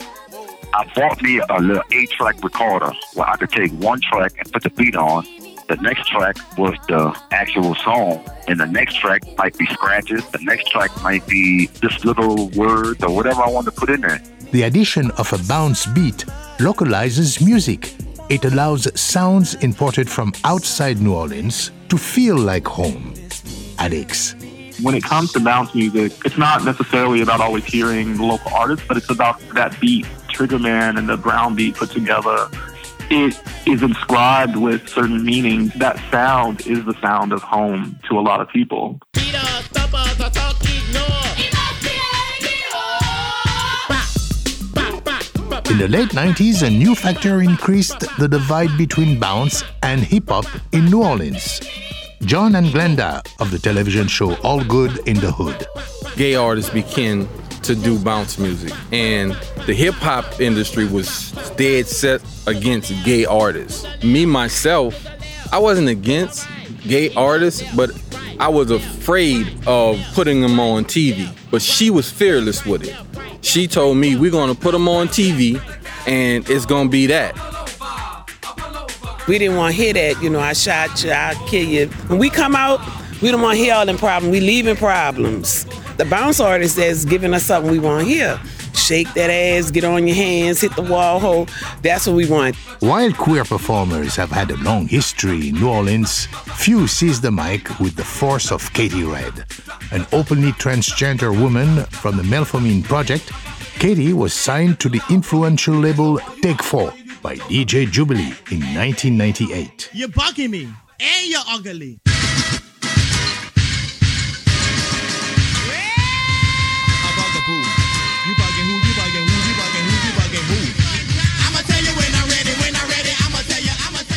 [0.71, 4.53] I bought me a little eight track recorder where I could take one track and
[4.53, 5.25] put the beat on
[5.67, 10.23] The next track was the actual song, and the next track might be scratches.
[10.30, 14.01] The next track might be this little word or whatever I want to put in
[14.01, 14.21] there.
[14.51, 16.23] The addition of a bounce beat
[16.60, 17.95] localizes music.
[18.30, 23.15] It allows sounds imported from outside New Orleans to feel like home.
[23.80, 24.36] Alex.
[24.84, 28.86] when it comes to bounce music, it's not necessarily about always hearing the local artists,
[28.88, 32.49] but it's about that beat, Trigger Man and the brown beat put together.
[33.09, 35.73] It is inscribed with certain meanings.
[35.75, 38.99] That sound is the sound of home to a lot of people.
[45.69, 50.45] In the late 90s, a new factor increased the divide between bounce and hip hop
[50.71, 51.59] in New Orleans.
[52.21, 55.67] John and Glenda of the television show All Good in the Hood.
[56.17, 57.27] Gay artists began
[57.65, 59.32] to do bounce music, and
[59.65, 63.86] the hip hop industry was dead set against gay artists.
[64.04, 65.08] Me, myself,
[65.51, 66.47] I wasn't against
[66.88, 67.91] gay artists, but
[68.39, 71.30] I was afraid of putting them on TV.
[71.49, 72.95] But she was fearless with it.
[73.41, 75.60] She told me, We're gonna put them on TV,
[76.08, 77.36] and it's gonna be that.
[79.28, 81.88] We didn't want to hear that, you know, I shot you, I kill you.
[82.08, 82.80] When we come out,
[83.23, 84.32] we don't want to hear all them problems.
[84.32, 85.65] We leaving problems.
[85.97, 88.38] The bounce artist that's giving us something we want here.
[88.73, 91.47] Shake that ass, get on your hands, hit the wall hole.
[91.81, 92.58] That's what we want.
[92.81, 96.25] While queer performers have had a long history in New Orleans,
[96.58, 99.45] few seize the mic with the force of Katey Red.
[99.93, 103.31] An openly transgender woman from the Melpomene Project,
[103.79, 109.91] Katey was signed to the influential label Take Fo' by DJ Jubilee in 1998.
[109.93, 110.63] You're bugging me,
[110.99, 111.99] and you're ugly.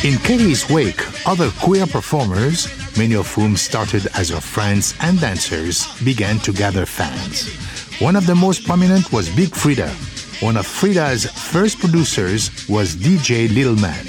[0.01, 5.87] In Katey's wake, other queer performers, many of whom started as her friends and dancers,
[6.03, 7.49] began to gather fans.
[7.99, 9.89] One of the most prominent was Big Freedia.
[10.41, 14.05] One of Freedia's first producers was DJ Little Man.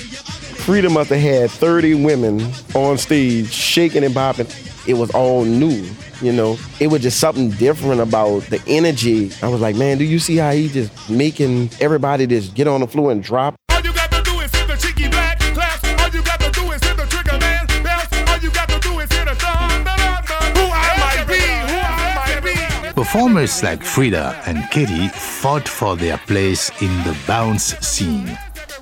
[0.62, 2.40] Freedia must have had 30 women
[2.76, 4.48] on stage shaking and bopping.
[4.86, 5.90] It was all new,
[6.22, 6.56] you know.
[6.78, 9.32] It was just something different about the energy.
[9.42, 12.80] I was like, man, do you see how he just making everybody just get on
[12.80, 13.56] the floor and drop?
[23.00, 28.38] Performers like Freedia and Katey fought for their place in the bounce scene.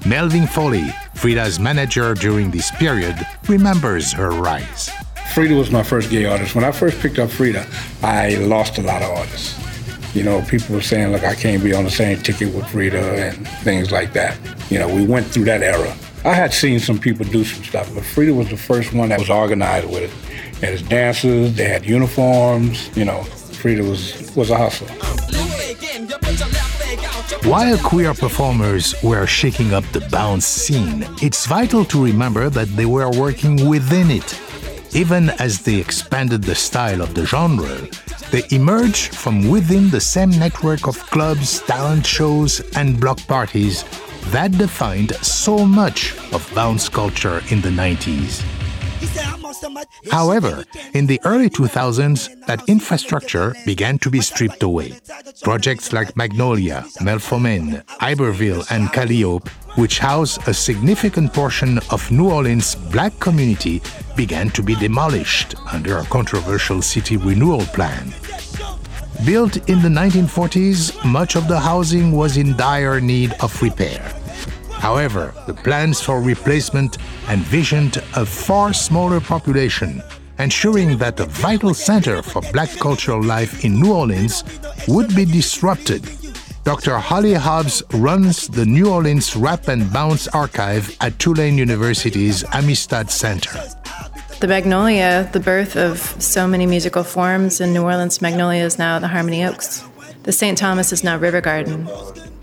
[0.06, 3.14] Melvin Foley, Freedia's manager during this period,
[3.48, 4.90] remembers her rise.
[5.32, 6.56] Freedia was my first gay artist.
[6.56, 7.64] When I first picked up Freedia,
[8.02, 9.56] I lost a lot of artists.
[10.16, 13.30] You know, people were saying, look, I can't be on the same ticket with Freedia
[13.30, 14.36] and things like that.
[14.68, 15.96] You know, we went through that era.
[16.24, 19.20] I had seen some people do some stuff, but Freedia was the first one that
[19.20, 20.60] was organized with it.
[20.60, 23.24] They had dancers, they had uniforms, you know,
[23.58, 24.88] Freedia was, was a hustler.
[27.48, 32.86] While queer performers were shaking up the bounce scene, it's vital to remember that they
[32.86, 34.38] were working within it.
[34.94, 37.76] Even as they expanded the style of the genre,
[38.30, 43.84] they emerged from within the same network of clubs, talent shows, and block parties
[44.30, 48.44] that defined so much of bounce culture in the 90s.
[50.10, 54.98] However, in the early 2000s, that infrastructure began to be stripped away.
[55.42, 62.74] Projects like Magnolia, Melpomene, Iberville, and Calliope, which house a significant portion of New Orleans'
[62.74, 63.80] black community,
[64.16, 68.12] began to be demolished under a controversial city renewal plan.
[69.24, 74.17] Built in the 1940s, much of the housing was in dire need of repair.
[74.78, 80.02] However, the plans for replacement envisioned a far smaller population,
[80.38, 84.44] ensuring that a vital center for black cultural life in New Orleans
[84.86, 86.08] would be disrupted.
[86.64, 86.98] Dr.
[86.98, 93.58] Holly Hobbs runs the New Orleans Rap and Bounce Archive at Tulane University's Amistad Center.
[94.40, 98.98] The Magnolia, the birth of so many musical forms in New Orleans, Magnolia is now
[99.00, 99.82] the Harmony Oaks.
[100.22, 100.56] The St.
[100.56, 101.88] Thomas is now River Garden.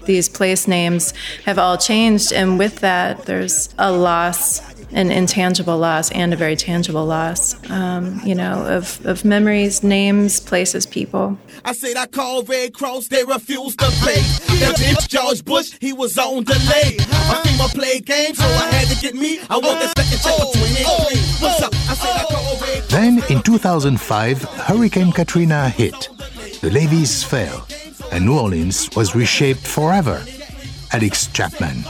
[0.05, 1.13] These place names
[1.45, 6.55] have all changed, and with that, there's a loss, an intangible loss, and a very
[6.55, 11.37] tangible loss, um, you know, of, of memories, names, places, people.
[11.63, 14.21] I said I called Red Cross, they refused to pay.
[14.59, 16.97] That bitch George Bush, he was on delay.
[16.99, 19.39] I think I played games, so I had to get me.
[19.49, 21.47] I want that second check for 23.
[21.47, 21.73] What's up?
[21.73, 26.09] I said I called Red Then, in 2005, Hurricane Katrina hit.
[26.61, 27.67] The levees fell,
[28.11, 30.23] and New Orleans was reshaped forever.
[30.93, 31.83] Alix Chapman.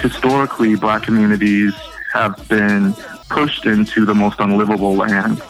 [0.00, 1.74] Historically, black communities
[2.12, 2.92] have been
[3.28, 5.42] pushed into the most unlivable land.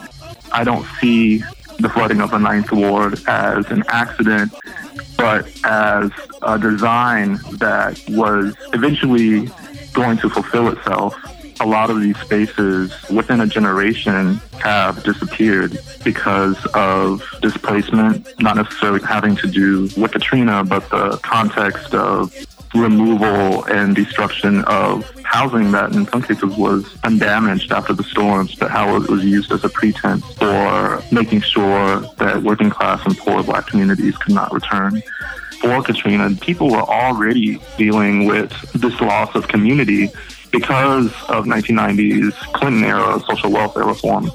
[0.52, 1.42] I don't see
[1.78, 4.52] the flooding of the Ninth Ward as an accident,
[5.16, 6.10] but as
[6.42, 9.48] a design that was eventually
[9.92, 11.14] going to fulfill itself.
[11.61, 19.00] A lot of these spaces within a generation have disappeared because of displacement, not necessarily
[19.03, 22.34] having to do with Katrina, but the context of
[22.74, 28.70] removal and destruction of housing that in some cases was undamaged after the storms, but
[28.70, 33.42] how it was used as a pretense for making sure that working class and poor
[33.42, 35.03] black communities could not return.
[35.61, 40.11] For Katrina, people were already dealing with this loss of community
[40.53, 44.30] because of 1990s Clinton era social welfare reform,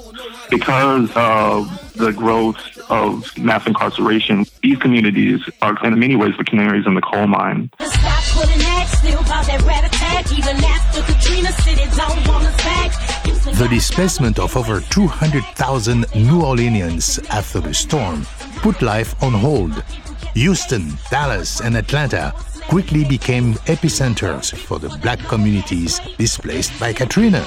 [0.50, 2.58] because of the growth
[2.90, 4.44] of mass incarceration.
[4.62, 7.70] These communities are in many ways the canaries in the coal mine.
[7.80, 10.32] Stop pulling that, still about that rat attack.
[10.32, 12.92] Even after Katrina City don't want us back.
[13.56, 19.82] The displacement of over 200,000 New Orleanians after the storm put life on hold.
[20.34, 22.32] Houston, Dallas, and Atlanta
[22.68, 27.44] quickly became epicenters for the black communities displaced by Katrina.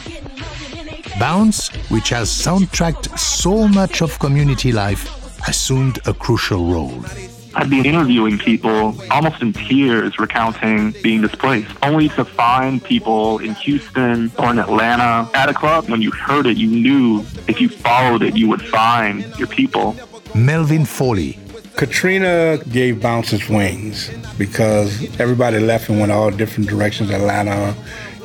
[1.19, 5.07] Bounce, which has soundtracked so much of community life,
[5.47, 7.05] assumed a crucial role.
[7.53, 13.53] I'd be interviewing people almost in tears recounting being displaced, only to find people in
[13.55, 15.89] Houston or in Atlanta at a club.
[15.89, 19.95] When you heard it, you knew if you followed it, you would find your people.
[20.34, 21.38] Melvin Foley,
[21.82, 27.73] Katrina gave Bounce its wings because everybody left and went all different directions Atlanta,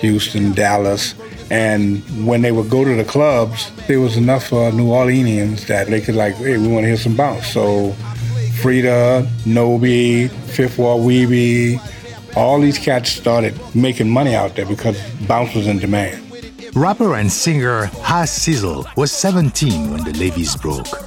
[0.00, 1.14] Houston, Dallas.
[1.50, 5.86] And when they would go to the clubs, there was enough uh, New Orleanians that
[5.86, 7.46] they could, like, hey, we want to hear some bounce.
[7.46, 7.92] So
[8.60, 11.80] Freedia, Nobby, Fifth Ward Weebie,
[12.36, 16.22] all these cats started making money out there because bounce was in demand.
[16.74, 21.05] Rapper and singer Hasizzle was 17 when the levees broke.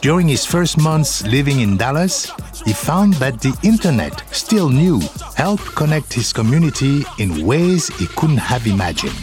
[0.00, 2.30] During his first months living in Dallas,
[2.64, 5.00] he found that the internet, still new,
[5.34, 9.18] helped connect his community in ways he couldn't have imagined.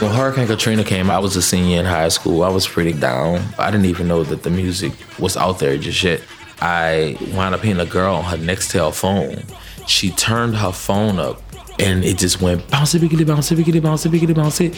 [0.00, 2.44] When Hurricane Katrina came, I was a senior in high school.
[2.44, 3.42] I was pretty down.
[3.58, 6.20] I didn't even know that the music was out there just yet.
[6.60, 9.42] I wound up hitting a girl on her Nextel phone.
[9.88, 11.42] She turned her phone up
[11.80, 14.74] and it just went bouncy biggity bouncy biggity bouncy biggity bouncy.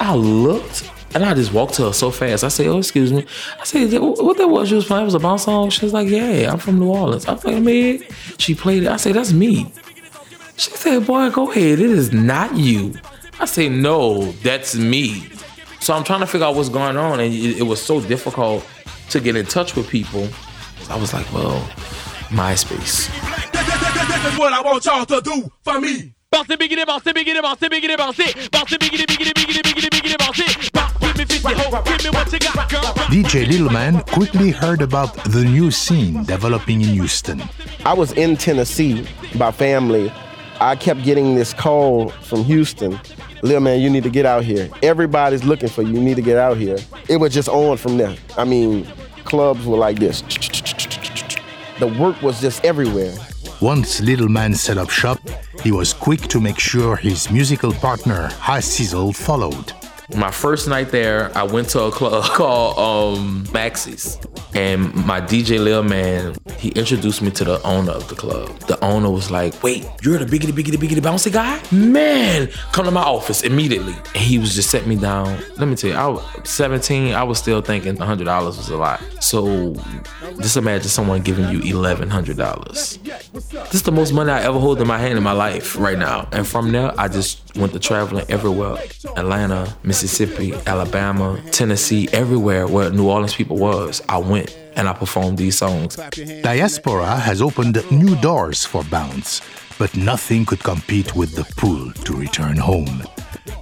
[0.00, 2.44] I looked and I just walked to her so fast.
[2.44, 3.24] I said, "Oh, excuse me."
[3.60, 4.70] I said, "What that was?
[4.70, 5.02] You was playing?
[5.02, 7.44] It was a bounce song." She was like, "Yeah, I'm from New Orleans." I was
[7.44, 8.02] like, "Man,"
[8.38, 8.88] she played it.
[8.88, 9.72] I said, "That's me."
[10.56, 11.78] She said, "Boy, go ahead.
[11.78, 12.94] It is not you."
[13.38, 15.28] I say, "No, that's me."
[15.80, 18.66] So I'm trying to figure out what's going on, and it, it was so difficult
[19.10, 20.28] to get in touch with people.
[20.90, 21.60] I was like, "Well,
[22.30, 23.08] MySpace."
[23.52, 26.14] This is what I want y'all to do for me.
[26.32, 30.18] Bouncy biggity bouncy biggity bouncy biggity bouncy bouncy biggity biggity biggity biggity biggity.
[30.18, 30.73] Bounce, Give
[33.12, 37.42] DJ Little Man quickly heard about the new scene developing in Houston.
[37.84, 40.10] I was in Tennessee by family.
[40.58, 42.98] I kept getting this call from Houston.
[43.42, 44.70] Lil man, you need to get out here.
[44.82, 45.92] Everybody's looking for you.
[45.92, 46.78] You need to get out here.
[47.10, 48.16] It was just on from there.
[48.38, 48.86] I mean,
[49.24, 50.22] clubs were like this.
[51.78, 53.14] The work was just everywhere.
[53.60, 55.18] Once Little Man set up shop,
[55.62, 59.74] he was quick to make sure his musical partner, Hasizzle, followed.
[60.12, 64.18] My first night there, I went to a club called um, Maxie's.
[64.54, 68.48] And my DJ Lil Man, he introduced me to the owner of the club.
[68.60, 71.60] The owner was like, Wait, you're the biggity, biggity, biggity bouncy guy?
[71.72, 73.94] Man, come to my office immediately.
[74.14, 75.42] And he was just setting me down.
[75.58, 79.02] Let me tell you, I was 17, I was still thinking $100 was a lot.
[79.20, 79.74] So
[80.40, 83.02] just imagine someone giving you $1,100.
[83.64, 85.98] This is the most money I ever hold in my hand in my life right
[85.98, 86.28] now.
[86.32, 88.76] And from there, I just went to traveling everywhere
[89.16, 94.02] Atlanta, Mississippi, Alabama, Tennessee, everywhere where New Orleans people was.
[94.08, 94.43] I went
[94.76, 95.96] and I performed these songs.
[96.42, 99.40] Diaspora has opened new doors for Bounce,
[99.78, 103.02] but nothing could compete with the pull to return home.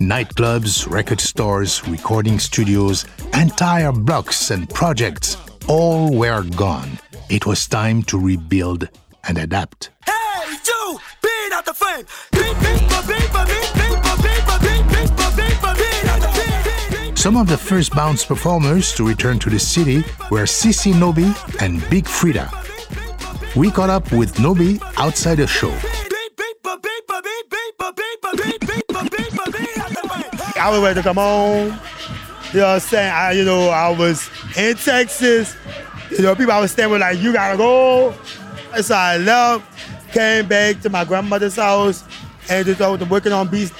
[0.00, 3.04] Nightclubs, record stores, recording studios,
[3.34, 5.36] entire blocks and projects
[5.68, 6.98] all were gone.
[7.28, 8.88] It was time to rebuild
[9.24, 9.90] and adapt.
[10.04, 12.04] Hey, you, beat out the fame.
[12.32, 13.81] Beat, beat, beat, beat, beat, beat, beat,
[17.22, 19.98] Some of the first Bounce performers to return to the city
[20.28, 22.50] were Sissy Nobby and Big Freedia.
[23.54, 25.70] We caught up with Nobby outside the show.
[30.56, 31.78] I was ready to come home.
[32.52, 33.12] You know what I'm saying?
[33.12, 35.54] I, you know, I was in Texas.
[36.10, 38.12] You know, people I was staying with like, you gotta go.
[38.74, 42.02] And so I left, came back to my grandmother's house,
[42.50, 43.70] and just uh, working on beats.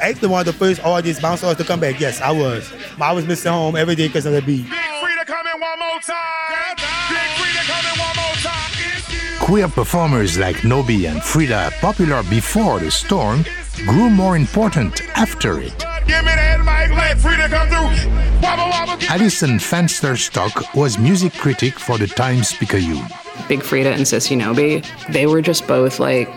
[0.00, 1.98] Actually, one of the first artists, bounce artists to come back.
[2.00, 2.72] Yes, I was.
[3.00, 4.66] I was missing home every day because of the beat.
[4.66, 6.76] Freedia coming one more time.
[7.08, 9.44] Big Freedia coming one more time.
[9.44, 13.44] Queer performers like Nobby and Freedia, popular before the storm,
[13.86, 15.78] grew more important after it.
[16.06, 18.42] Give me that mic, let Freedia come through.
[18.42, 23.06] Wobble, wobble, Alison Fensterstock was music critic for the Times Picayune.
[23.48, 26.28] Big Freedia and Sissy Nobby, they were just both like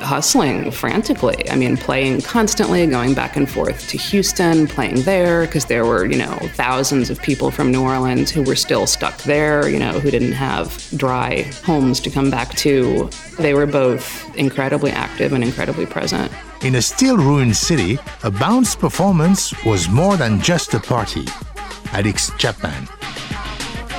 [0.00, 1.48] hustling frantically.
[1.50, 6.04] I mean, playing constantly, going back and forth to Houston, playing there, because there were,
[6.04, 10.00] you know, thousands of people from New Orleans who were still stuck there, you know,
[10.00, 13.08] who didn't have dry homes to come back to.
[13.38, 16.30] They were both incredibly active and incredibly present.
[16.62, 21.24] In a still ruined city, a bounce performance was more than just a party.
[21.92, 22.88] Alix Chapman.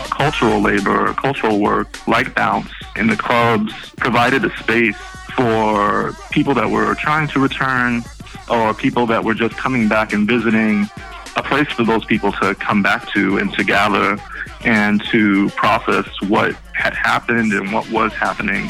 [0.09, 4.97] cultural labor, cultural work like Bounce in the clubs provided a space
[5.35, 8.03] for people that were trying to return
[8.49, 10.87] or people that were just coming back and visiting,
[11.35, 14.17] a place for those people to come back to and to gather
[14.65, 18.69] and to process what had happened and what was happening.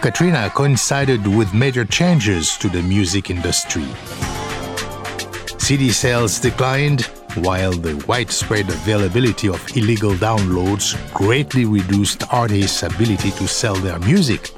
[0.00, 3.86] Katrina coincided with major changes to the music industry.
[5.58, 7.02] CD sales declined,
[7.34, 14.52] while the widespread availability of illegal downloads greatly reduced artists' ability to sell their music.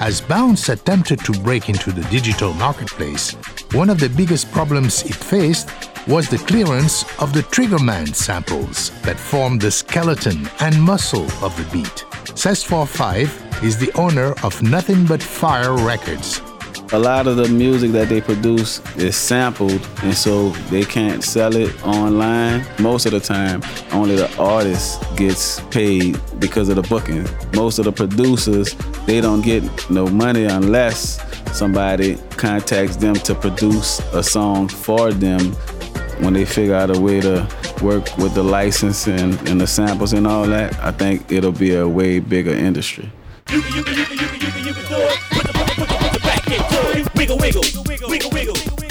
[0.00, 3.32] As Bounce attempted to break into the digital marketplace,
[3.72, 5.68] one of the biggest problems it faced
[6.08, 11.68] was the clearance of the Triggerman samples that formed the skeleton and muscle of the
[11.70, 12.06] beat.
[12.32, 16.40] Cess45 is the owner of Nothing But Fire Records.
[16.92, 21.54] A lot of the music that they produce is sampled, and so they can't sell
[21.54, 22.66] it online.
[22.80, 23.62] Most of the time,
[23.92, 27.28] only the artist gets paid because of the booking.
[27.54, 28.74] Most of the producers,
[29.06, 31.20] they don't get no money unless
[31.56, 35.52] somebody contacts them to produce a song for them.
[36.18, 37.48] When they figure out a way to
[37.82, 41.76] work with the license and, and the samples and all that, I think it'll be
[41.76, 43.12] a way bigger industry.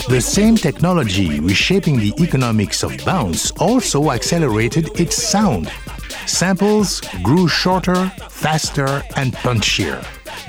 [0.10, 5.72] The same technology reshaping the economics of Bounce also accelerated its sound.
[6.26, 10.04] Samples grew shorter, faster, and punchier.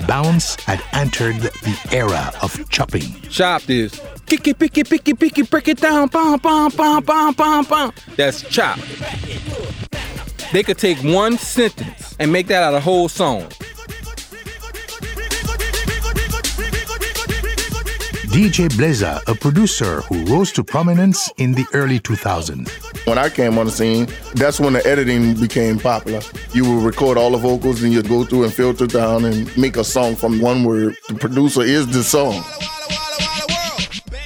[0.07, 3.21] Bounce had entered the era of chopping.
[3.29, 7.91] Chopped is kicky picky picky picky break it down bum bum bum bum bum bum.
[8.15, 8.79] That's chop.
[10.51, 13.47] They could take one sentence and make that out a whole song.
[18.31, 22.69] DJ Bleza, a producer who rose to prominence in the early 2000s.
[23.05, 26.21] When I came on the scene, that's when the editing became popular.
[26.53, 29.75] You would record all the vocals and you'd go through and filter down and make
[29.75, 30.95] a song from one word.
[31.09, 32.41] The producer is the song.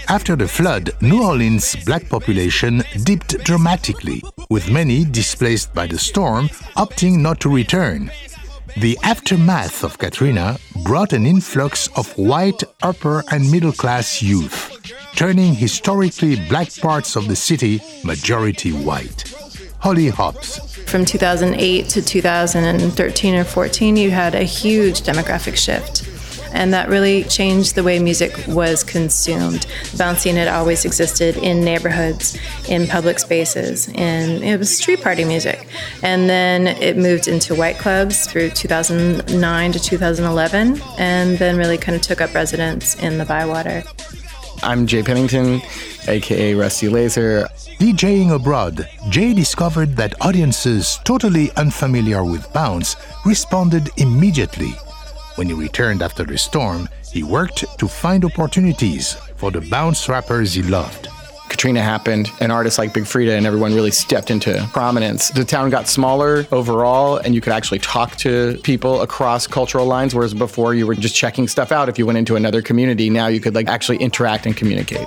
[0.08, 6.50] After the flood, New Orleans' black population dipped dramatically, with many displaced by the storm
[6.78, 8.12] opting not to return.
[8.78, 14.70] The aftermath of Katrina brought an influx of white upper and middle class youth,
[15.16, 19.34] turning historically black parts of the city majority white.
[19.80, 20.60] Holly Hobbs.
[20.88, 26.15] From 2008 to 2013 or 14, you had a huge demographic shift.
[26.56, 29.68] And that really changed the way music was consumed.
[29.98, 32.38] Bouncing had always existed in neighborhoods,
[32.70, 35.68] in public spaces, and it was street party music.
[36.02, 41.96] And then it moved into white clubs through 2009 to 2011, and then really kind
[41.96, 43.84] of took up residence in the Bywater.
[44.64, 45.62] I'm Jay Pennington,
[46.08, 47.48] aka Rusty Laser.
[47.80, 52.96] DJing abroad, Jay discovered that audiences totally unfamiliar with Bounce
[53.26, 54.74] responded immediately.
[55.36, 60.54] When he returned after the storm, he worked to find opportunities for the bounce rappers
[60.54, 61.10] he loved.
[61.50, 65.30] Katrina happened, and artists like Big Freedia and everyone really stepped into prominence.
[65.30, 70.16] The town got smaller overall, and you could actually talk to people across cultural lines,
[70.16, 71.90] whereas before you were just checking stuff out.
[71.90, 75.06] If you went into another community, now you could like actually interact and communicate.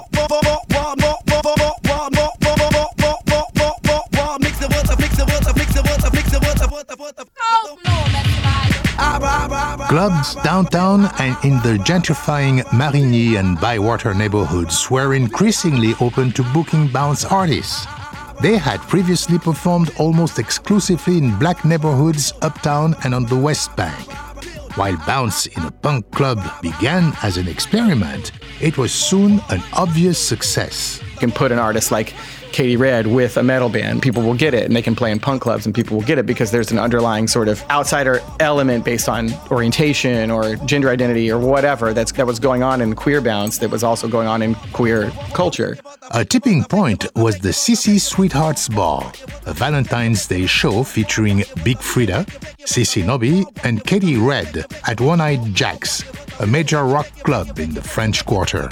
[9.89, 16.89] Clubs downtown and in the gentrifying Marigny and Bywater neighborhoods were increasingly open to booking
[16.89, 17.87] bounce artists.
[18.43, 24.07] They had previously performed almost exclusively in black neighborhoods uptown and on the West Bank.
[24.77, 30.19] While bounce in a punk club began as an experiment, it was soon an obvious
[30.19, 31.01] success.
[31.19, 32.14] Can put an artist like
[32.53, 35.21] Katey Red with a metal band, people will get it, and they can play in
[35.21, 38.85] punk clubs, and people will get it because there's an underlying sort of outsider element
[38.85, 43.21] based on orientation or gender identity or whatever that's that was going on in queer
[43.21, 45.79] bounce that was also going on in queer culture.
[46.12, 49.12] A tipping point was the Sissy Sweethearts Ball,
[49.47, 52.25] a Valentine's Day show featuring Big Freedia,
[52.64, 56.03] Sissy Nobby, and Katey Red at One Eyed Jack's,
[56.41, 58.71] a major rock club in the French Quarter.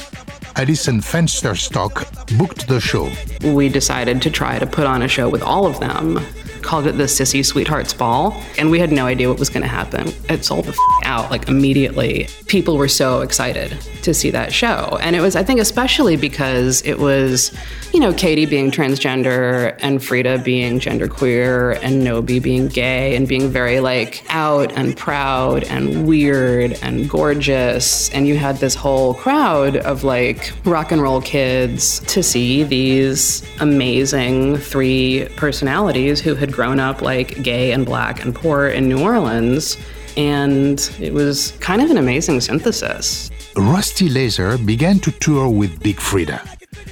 [0.58, 3.12] Alison Fensterstock booked the show.
[3.52, 6.18] We decided to try to put on a show with all of them.
[6.66, 9.68] Called it the Sissy Sweethearts Ball, and we had no idea what was going to
[9.68, 10.08] happen.
[10.28, 12.26] It sold the f- out like immediately.
[12.48, 16.82] People were so excited to see that show, and it was, I think, especially because
[16.84, 17.56] it was,
[17.92, 23.48] you know, Katey being transgender and Freedia being genderqueer and Nobby being gay and being
[23.48, 29.76] very like out and proud and weird and gorgeous, and you had this whole crowd
[29.76, 36.80] of like rock and roll kids to see these amazing three personalities who had grown
[36.80, 39.76] up like gay and black and poor in New Orleans.
[40.16, 43.30] And it was kind of an amazing synthesis.
[43.54, 46.40] Rusty Laser began to tour with Big Freedia,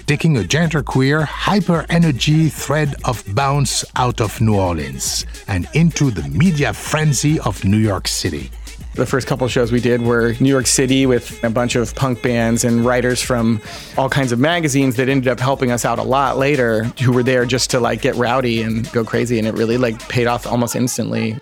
[0.06, 6.28] taking a genderqueer, hyper energy thread of bounce out of New Orleans and into the
[6.28, 8.50] media frenzy of New York City.
[8.94, 12.22] The first couple shows we did were New York City with a bunch of punk
[12.22, 13.60] bands and writers from
[13.98, 17.24] all kinds of magazines that ended up helping us out a lot later who were
[17.24, 20.46] there just to like get rowdy and go crazy and it really like paid off
[20.46, 21.36] almost instantly.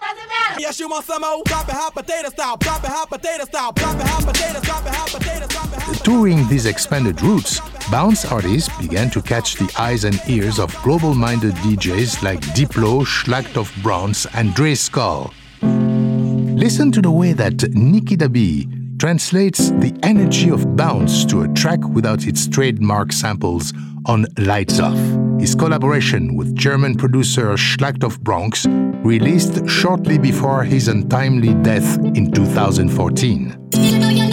[0.58, 1.42] Yes, you want some more?
[1.44, 2.56] Drop it hot potato style.
[2.56, 3.72] Drop it hot potato style.
[3.72, 4.60] Drop it hot potato.
[4.60, 5.46] Drop it hot potato.
[5.46, 6.04] Drop it hot.
[6.04, 11.14] Touring these expanded routes, bounce artists began to catch the eyes and ears of global
[11.14, 15.34] minded DJs like Diplo, Schlacht of Bronze, and Dre Skull.
[16.62, 21.48] Listen to the way that Nicky Da B translates the energy of bounce to a
[21.48, 23.72] track without its trademark samples
[24.06, 24.96] on Lights Off,
[25.40, 34.31] his collaboration with German producer Schlachthofbronx, released shortly before his untimely death in 2014.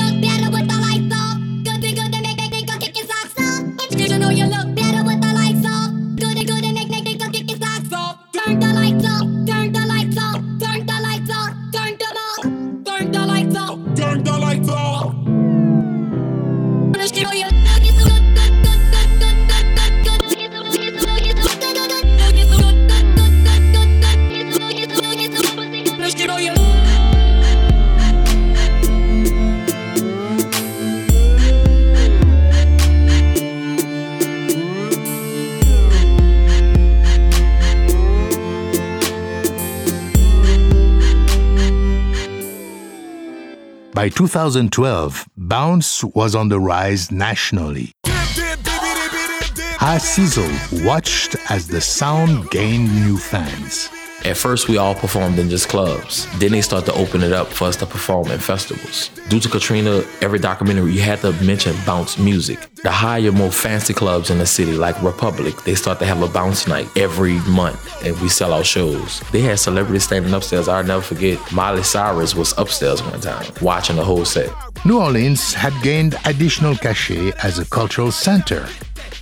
[43.99, 47.91] By 2012, bounce was on the rise nationally.
[48.05, 53.89] Ha Sizzle watched as the sound gained new fans.
[54.25, 56.27] At first, we all performed in just clubs.
[56.39, 59.09] Then they start to open it up for us to perform in festivals.
[59.29, 62.59] Due to Katrina, every documentary you had to mention bounce music.
[62.83, 66.27] The higher, more fancy clubs in the city, like Republic, they start to have a
[66.27, 69.21] bounce night every month, and we sell out shows.
[69.31, 70.67] They had celebrities standing upstairs.
[70.67, 71.39] I'll never forget.
[71.51, 74.49] Miley Cyrus was upstairs one time watching the whole set.
[74.85, 78.67] New Orleans had gained additional cachet as a cultural center.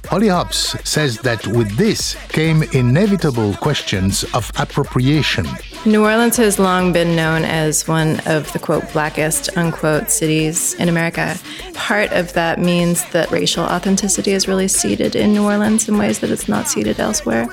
[0.06, 5.46] Holly Hobbs says that with this came inevitable questions of appropriation.
[5.86, 10.90] New Orleans has long been known as one of the quote blackest unquote cities in
[10.90, 11.38] America.
[11.74, 16.20] Part of that means that racial authenticity is really seated in New Orleans in ways
[16.20, 17.48] that it's not seated elsewhere.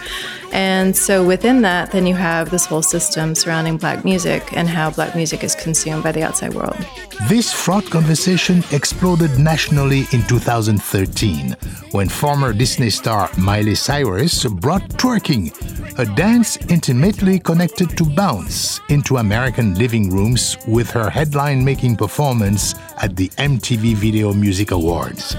[0.53, 4.91] And so within that, then you have this whole system surrounding black music and how
[4.91, 6.77] black music is consumed by the outside world.
[7.29, 11.57] This fraught conversation exploded nationally in 2013
[11.93, 15.55] when former Disney star Miley Cyrus brought twerking,
[16.01, 22.75] a dance intimately connected to bounce, into American living rooms with her headline making performance
[23.01, 25.37] at the MTV Video Music Awards.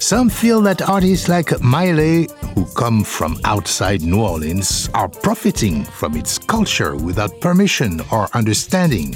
[0.00, 6.16] Some feel that artists like Miley, who come from outside New Orleans, are profiting from
[6.16, 9.14] its culture without permission or understanding.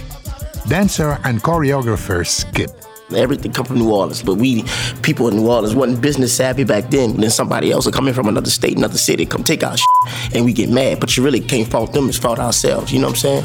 [0.68, 2.72] Dancer and choreographer Skip.
[3.14, 4.64] Everything come from New Orleans, but we
[5.02, 7.16] people in New Orleans wasn't business savvy back then.
[7.16, 10.34] Then somebody else will come in from another state, another city, come take our shit,
[10.34, 10.98] and we get mad.
[10.98, 12.92] But you really can't fault them; it's fault ourselves.
[12.92, 13.44] You know what I'm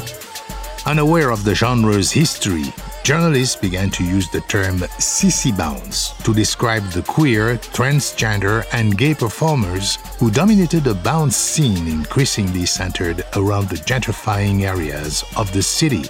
[0.84, 2.64] Unaware of the genre's history,
[3.04, 9.14] journalists began to use the term sissy bounce to describe the queer, transgender, and gay
[9.14, 16.02] performers who dominated the bounce scene increasingly centered around the gentrifying areas of the city.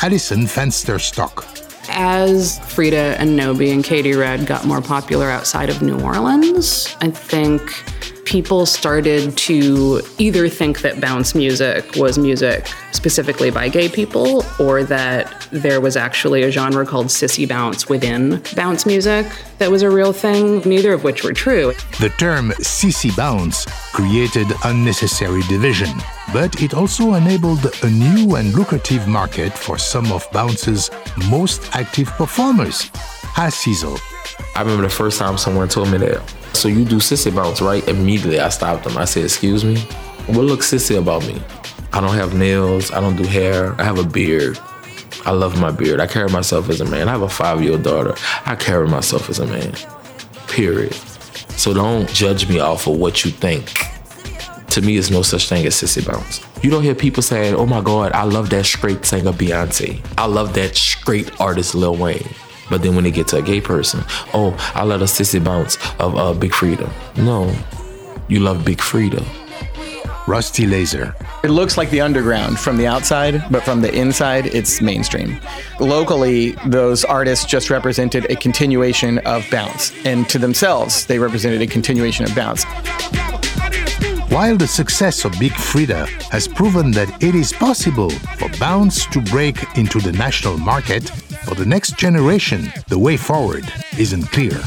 [0.00, 1.65] Alison Fensterstock.
[1.88, 7.10] As Freedia and Nobby and Katey Red got more popular outside of New Orleans, I
[7.10, 7.62] think
[8.26, 14.82] people started to either think that bounce music was music specifically by gay people or
[14.82, 19.26] that there was actually a genre called sissy bounce within bounce music
[19.58, 21.72] that was a real thing, neither of which were true.
[22.00, 25.96] The term sissy bounce created unnecessary division,
[26.32, 30.90] but it also enabled a new and lucrative market for some of bounce's
[31.30, 32.90] most active performers.
[33.36, 34.00] Hasizzle.
[34.56, 36.34] I remember the first time someone told me that.
[36.56, 37.86] So you do sissy bounce, right?
[37.86, 38.96] Immediately I stopped them.
[38.96, 39.78] I said, excuse me?
[40.26, 41.40] What looks sissy about me?
[41.92, 42.90] I don't have nails.
[42.90, 43.78] I don't do hair.
[43.78, 44.58] I have a beard.
[45.26, 46.00] I love my beard.
[46.00, 47.08] I carry myself as a man.
[47.08, 48.14] I have a five year old daughter.
[48.46, 49.74] I carry myself as a man.
[50.48, 50.94] Period.
[51.58, 53.66] So don't judge me off of what you think.
[54.68, 56.40] To me, it's no such thing as sissy bounce.
[56.62, 60.04] You don't hear people saying, oh my God, I love that straight singer Beyonce.
[60.16, 62.28] I love that straight artist Lil Wayne.
[62.70, 64.00] But then when they get to a gay person,
[64.34, 66.90] oh, I love a sissy bounce of uh, Big Freedia.
[67.16, 67.54] No,
[68.28, 69.24] you love Big Freedia.
[70.26, 71.14] Rusty Laser.
[71.44, 75.38] It looks like the underground from the outside, but from the inside, it's mainstream.
[75.78, 81.66] Locally, those artists just represented a continuation of bounce, and to themselves, they represented a
[81.66, 82.64] continuation of bounce.
[84.36, 89.18] While the success of Big Freedia has proven that it is possible for bounce to
[89.32, 91.08] break into the national market,
[91.48, 93.64] for the next generation, the way forward
[93.96, 94.60] isn't clear.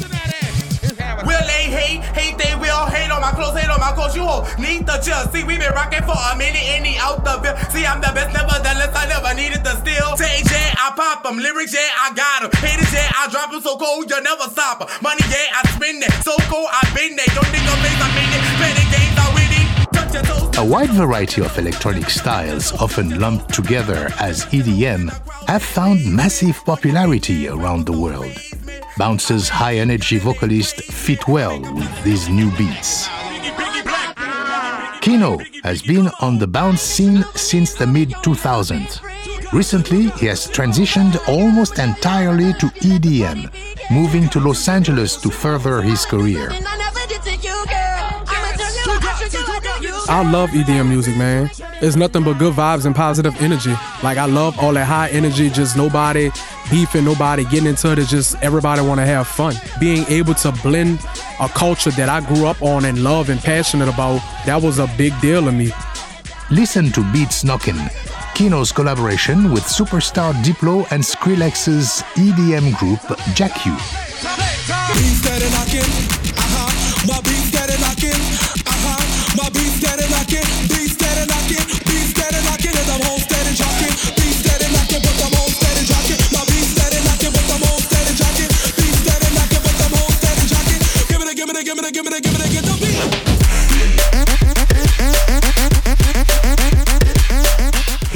[1.22, 2.02] Will they hate?
[2.18, 4.18] Hate they will hate on my clothes, hate on my clothes.
[4.18, 4.98] You whole need the.
[5.30, 7.38] See, we been rocking for a minute in the out the.
[7.70, 10.18] See, I'm the best, I never needed to steal.
[10.18, 11.38] Yeah, I pop them.
[11.38, 12.58] Lyrics, yeah, I got them.
[12.66, 14.82] Yeah, I drop them so cold, you never stop.
[15.06, 16.10] Money, yeah, I spend it.
[16.26, 17.30] So cold, I been there.
[17.38, 18.90] Don't think I'm face, I'm it.
[18.90, 19.09] Games,
[20.58, 25.10] A wide variety of electronic styles, often lumped together as EDM,
[25.48, 28.32] have found massive popularity around the world.
[28.98, 33.08] Bounce's high energy vocalist fit well with these new beats.
[35.00, 39.02] Keno has been on the bounce scene since the mid 2000s.
[39.54, 43.50] Recently, he has transitioned almost entirely to EDM,
[43.92, 46.50] moving to Los Angeles to further his career.
[50.10, 51.52] I love EDM music, man.
[51.82, 53.76] It's nothing but good vibes and positive energy.
[54.02, 56.32] Like I love all that high energy, just nobody
[56.72, 58.00] beefing, nobody getting into it.
[58.00, 59.54] It's just everybody want to have fun.
[59.80, 61.00] Being able to blend
[61.40, 64.88] a culture that I grew up on and love and passionate about, that was a
[64.98, 65.72] big deal to me.
[66.50, 67.78] Listen to Beats Knockin',
[68.34, 73.00] Keno's collaboration with superstar Diplo and Skrillex's EDM group
[73.36, 73.78] Jack U.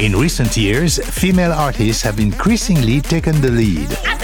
[0.04, 4.23] In recent years, female artists have increasingly taken the lead.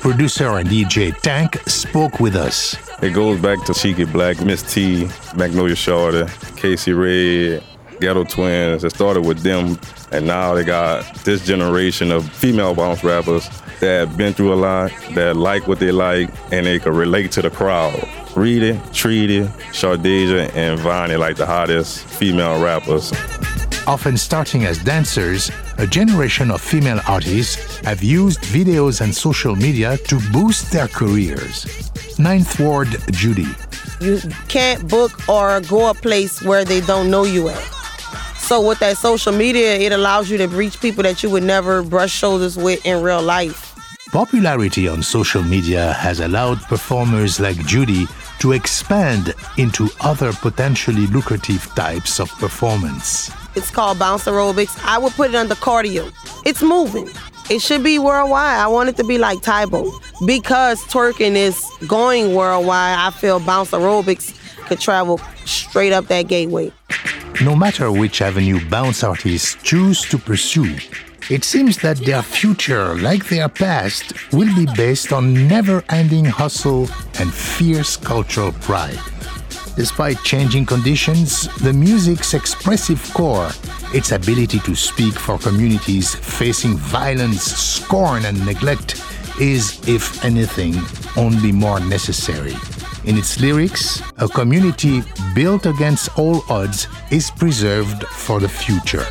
[0.00, 2.76] Producer and DJ Tank spoke with us.
[3.02, 6.24] It goes back to Cheeky Blakk, Miss T, Magnolia Shorty,
[6.56, 7.64] Katey Red,
[8.00, 8.84] Ghetto Twins.
[8.84, 9.78] It started with them,
[10.12, 13.48] and now they got this generation of female bounce rappers
[13.80, 17.32] that have been through a lot, that like what they like, and they can relate
[17.32, 18.08] to the crowd.
[18.34, 23.12] Rita, Treaty, Shardeja, and Vonnie like the hottest female rappers.
[23.86, 29.96] Often starting as dancers, a generation of female artists have used videos and social media
[30.08, 31.66] to boost their careers.
[32.18, 33.46] Ninth Ward Judy.
[34.00, 37.62] You can't book or go a place where they don't know you at.
[38.38, 41.82] So with that social media, it allows you to reach people that you would never
[41.82, 43.65] brush shoulders with in real life.
[44.16, 48.06] Popularity on social media has allowed performers like Judy
[48.38, 53.30] to expand into other potentially lucrative types of performance.
[53.54, 54.82] It's called bounce aerobics.
[54.86, 56.10] I would put it under cardio.
[56.46, 57.10] It's moving.
[57.50, 58.58] It should be worldwide.
[58.58, 59.92] I want it to be like Tae Bo.
[60.24, 64.34] Because twerking is going worldwide, I feel bounce aerobics
[64.66, 66.72] could travel straight up that gateway.
[67.42, 70.74] No matter which avenue bounce artists choose to pursue,
[71.28, 76.88] it seems that their future, like their past, will be based on never ending hustle
[77.18, 78.98] and fierce cultural pride.
[79.76, 83.50] Despite changing conditions, the music's expressive core,
[83.92, 89.02] its ability to speak for communities facing violence, scorn, and neglect,
[89.40, 90.76] is, if anything,
[91.16, 92.54] only more necessary.
[93.04, 95.02] In its lyrics, a community
[95.34, 99.04] built against all odds is preserved for the future.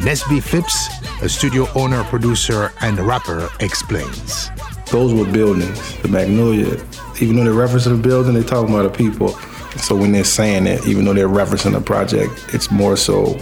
[0.00, 0.88] Nesby Phipps,
[1.22, 4.48] a studio owner, producer, and rapper, explains.
[4.90, 5.98] Those were buildings.
[5.98, 6.82] The Magnolia,
[7.20, 9.28] even though they're referencing the building, they're talking about the people.
[9.76, 13.34] So when they're saying it, even though they're referencing the project, it's more so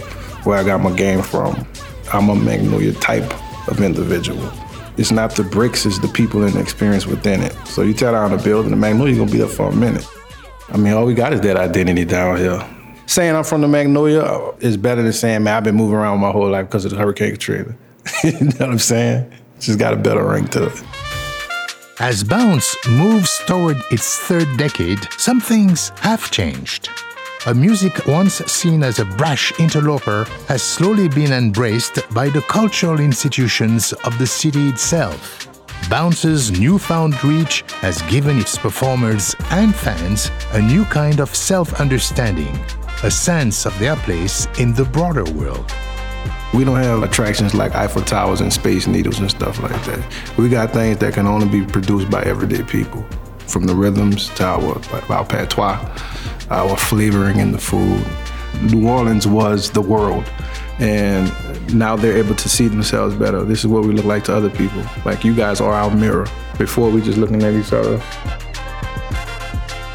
[0.43, 1.65] where I got my game from.
[2.11, 3.31] I'm a Magnolia type
[3.69, 4.51] of individual.
[4.97, 7.55] It's not the bricks, it's the people and the experience within it.
[7.67, 10.05] So you tear down the building, the Magnolia gonna be there for a minute.
[10.67, 12.61] I mean, all we got is that identity down here.
[13.09, 16.29] Saying I'm from the Magnolia is better than saying, man, I've been moving around my
[16.29, 17.75] whole life because of the Hurricane Katrina.
[18.23, 19.33] you know what I'm saying?
[19.59, 20.83] Just got a better ring to it.
[21.99, 26.89] As Bounce moves toward its third decade, some things have changed.
[27.47, 32.99] A music once seen as a brash interloper has slowly been embraced by the cultural
[32.99, 35.47] institutions of the city itself.
[35.89, 42.53] Bounce's newfound reach has given its performers and fans a new kind of self understanding,
[43.03, 45.71] a sense of their place in the broader world.
[46.53, 50.35] We don't have attractions like Eiffel Towers and Space Needles and stuff like that.
[50.37, 53.05] We got things that can only be produced by everyday people,
[53.39, 55.79] from the rhythms to our, our patois,
[56.49, 58.05] our flavoring in the food.
[58.61, 60.25] New Orleans was the world,
[60.79, 61.31] and
[61.73, 63.43] now they're able to see themselves better.
[63.43, 64.83] This is what we look like to other people.
[65.05, 66.27] Like you guys are our mirror.
[66.57, 68.01] Before we just looking at each other.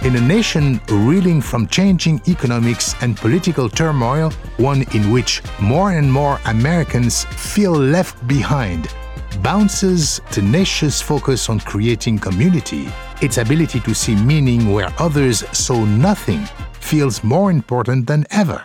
[0.05, 6.13] In a nation reeling from changing economics and political turmoil, one in which more and
[6.13, 8.95] more Americans feel left behind,
[9.43, 12.87] Bounce's tenacious focus on creating community,
[13.23, 18.63] its ability to see meaning where others saw nothing, feels more important than ever.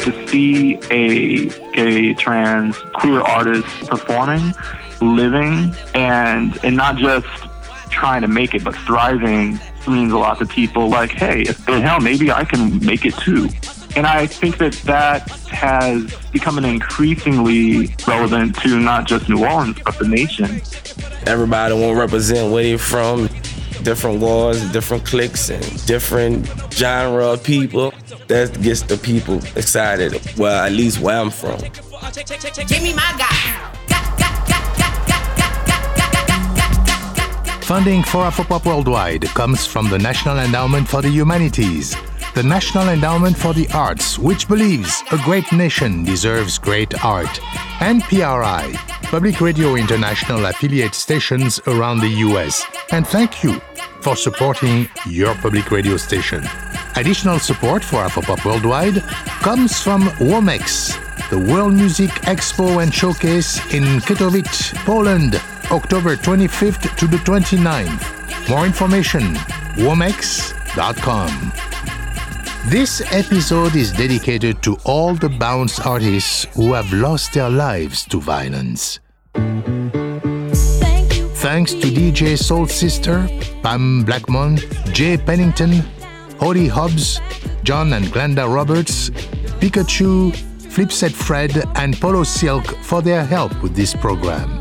[0.00, 4.54] to see a gay, trans, queer artist performing,
[5.00, 7.26] living, and and not just
[7.90, 10.88] trying to make it, but thriving means a lot to people.
[10.88, 13.48] Like, hey, if, hell, maybe I can make it too.
[13.96, 19.78] And I think that that has become an increasingly relevant to not just New Orleans,
[19.84, 20.62] but the nation.
[21.26, 23.28] Everybody want to represent where they're from.
[23.82, 27.92] Different wars, different cliques, and different genre of people.
[28.28, 30.20] That gets the people excited.
[30.36, 31.58] Well, at least where I'm from.
[31.58, 33.70] Give me my guy.
[37.70, 41.94] Funding for Afropop Worldwide comes from the National Endowment for the Humanities,
[42.34, 47.38] the National Endowment for the Arts, which believes a great nation deserves great art,
[47.80, 52.64] and PRI, Public Radio International affiliate stations around the US.
[52.90, 53.60] And thank you
[54.00, 56.42] for supporting your public radio station.
[56.96, 59.00] Additional support for Afropop Worldwide
[59.44, 60.98] comes from WOMEX,
[61.30, 65.40] the World Music Expo and Showcase in Katowice, Poland,
[65.70, 68.48] October 25th to the 29th.
[68.48, 69.34] More information,
[69.78, 71.52] womex.com.
[72.68, 78.20] This episode is dedicated to all the bounce artists who have lost their lives to
[78.20, 78.98] violence.
[81.40, 83.26] Thanks to DJ Soul Sister,
[83.62, 84.58] Pam Blackmon,
[84.92, 85.84] Jay Pennington,
[86.38, 87.20] Holly Hobbs,
[87.62, 89.10] John and Glenda Roberts,
[89.60, 90.32] Pikachu,
[90.68, 94.59] Flipset Fred, and Polo Silk for their help with this program.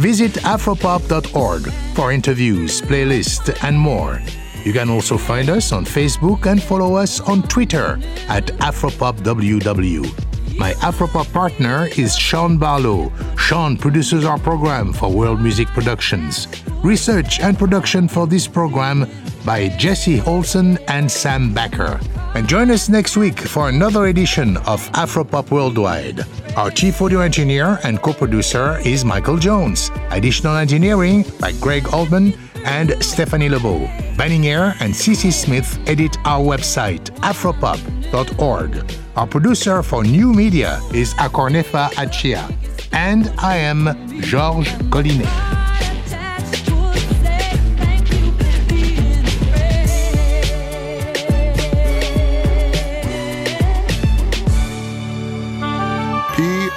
[0.00, 4.18] Visit afropop.org for interviews, playlists, and more.
[4.64, 10.29] You can also find us on Facebook and follow us on Twitter at AfropopWW.
[10.60, 13.10] My Afropop partner is Sean Barlow.
[13.38, 16.48] Sean produces our program for World Music Productions.
[16.84, 19.08] Research and production for this program
[19.46, 21.98] by Jesse Holson and Sam Backer.
[22.34, 26.26] And join us next week for another edition of Afropop Worldwide.
[26.58, 29.90] Our chief audio engineer and co producer is Michael Jones.
[30.10, 32.34] Additional engineering by Greg Altman
[32.64, 33.80] and Stephanie LeBeau.
[34.16, 38.92] Banning Eyre and CC Smith edit our website, afropop.org.
[39.16, 42.52] Our producer for new media is Akornefa Achia.
[42.92, 43.86] And I am
[44.20, 45.60] Georges Collinet.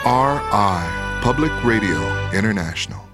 [0.04, 3.13] PRI, Public Radio International.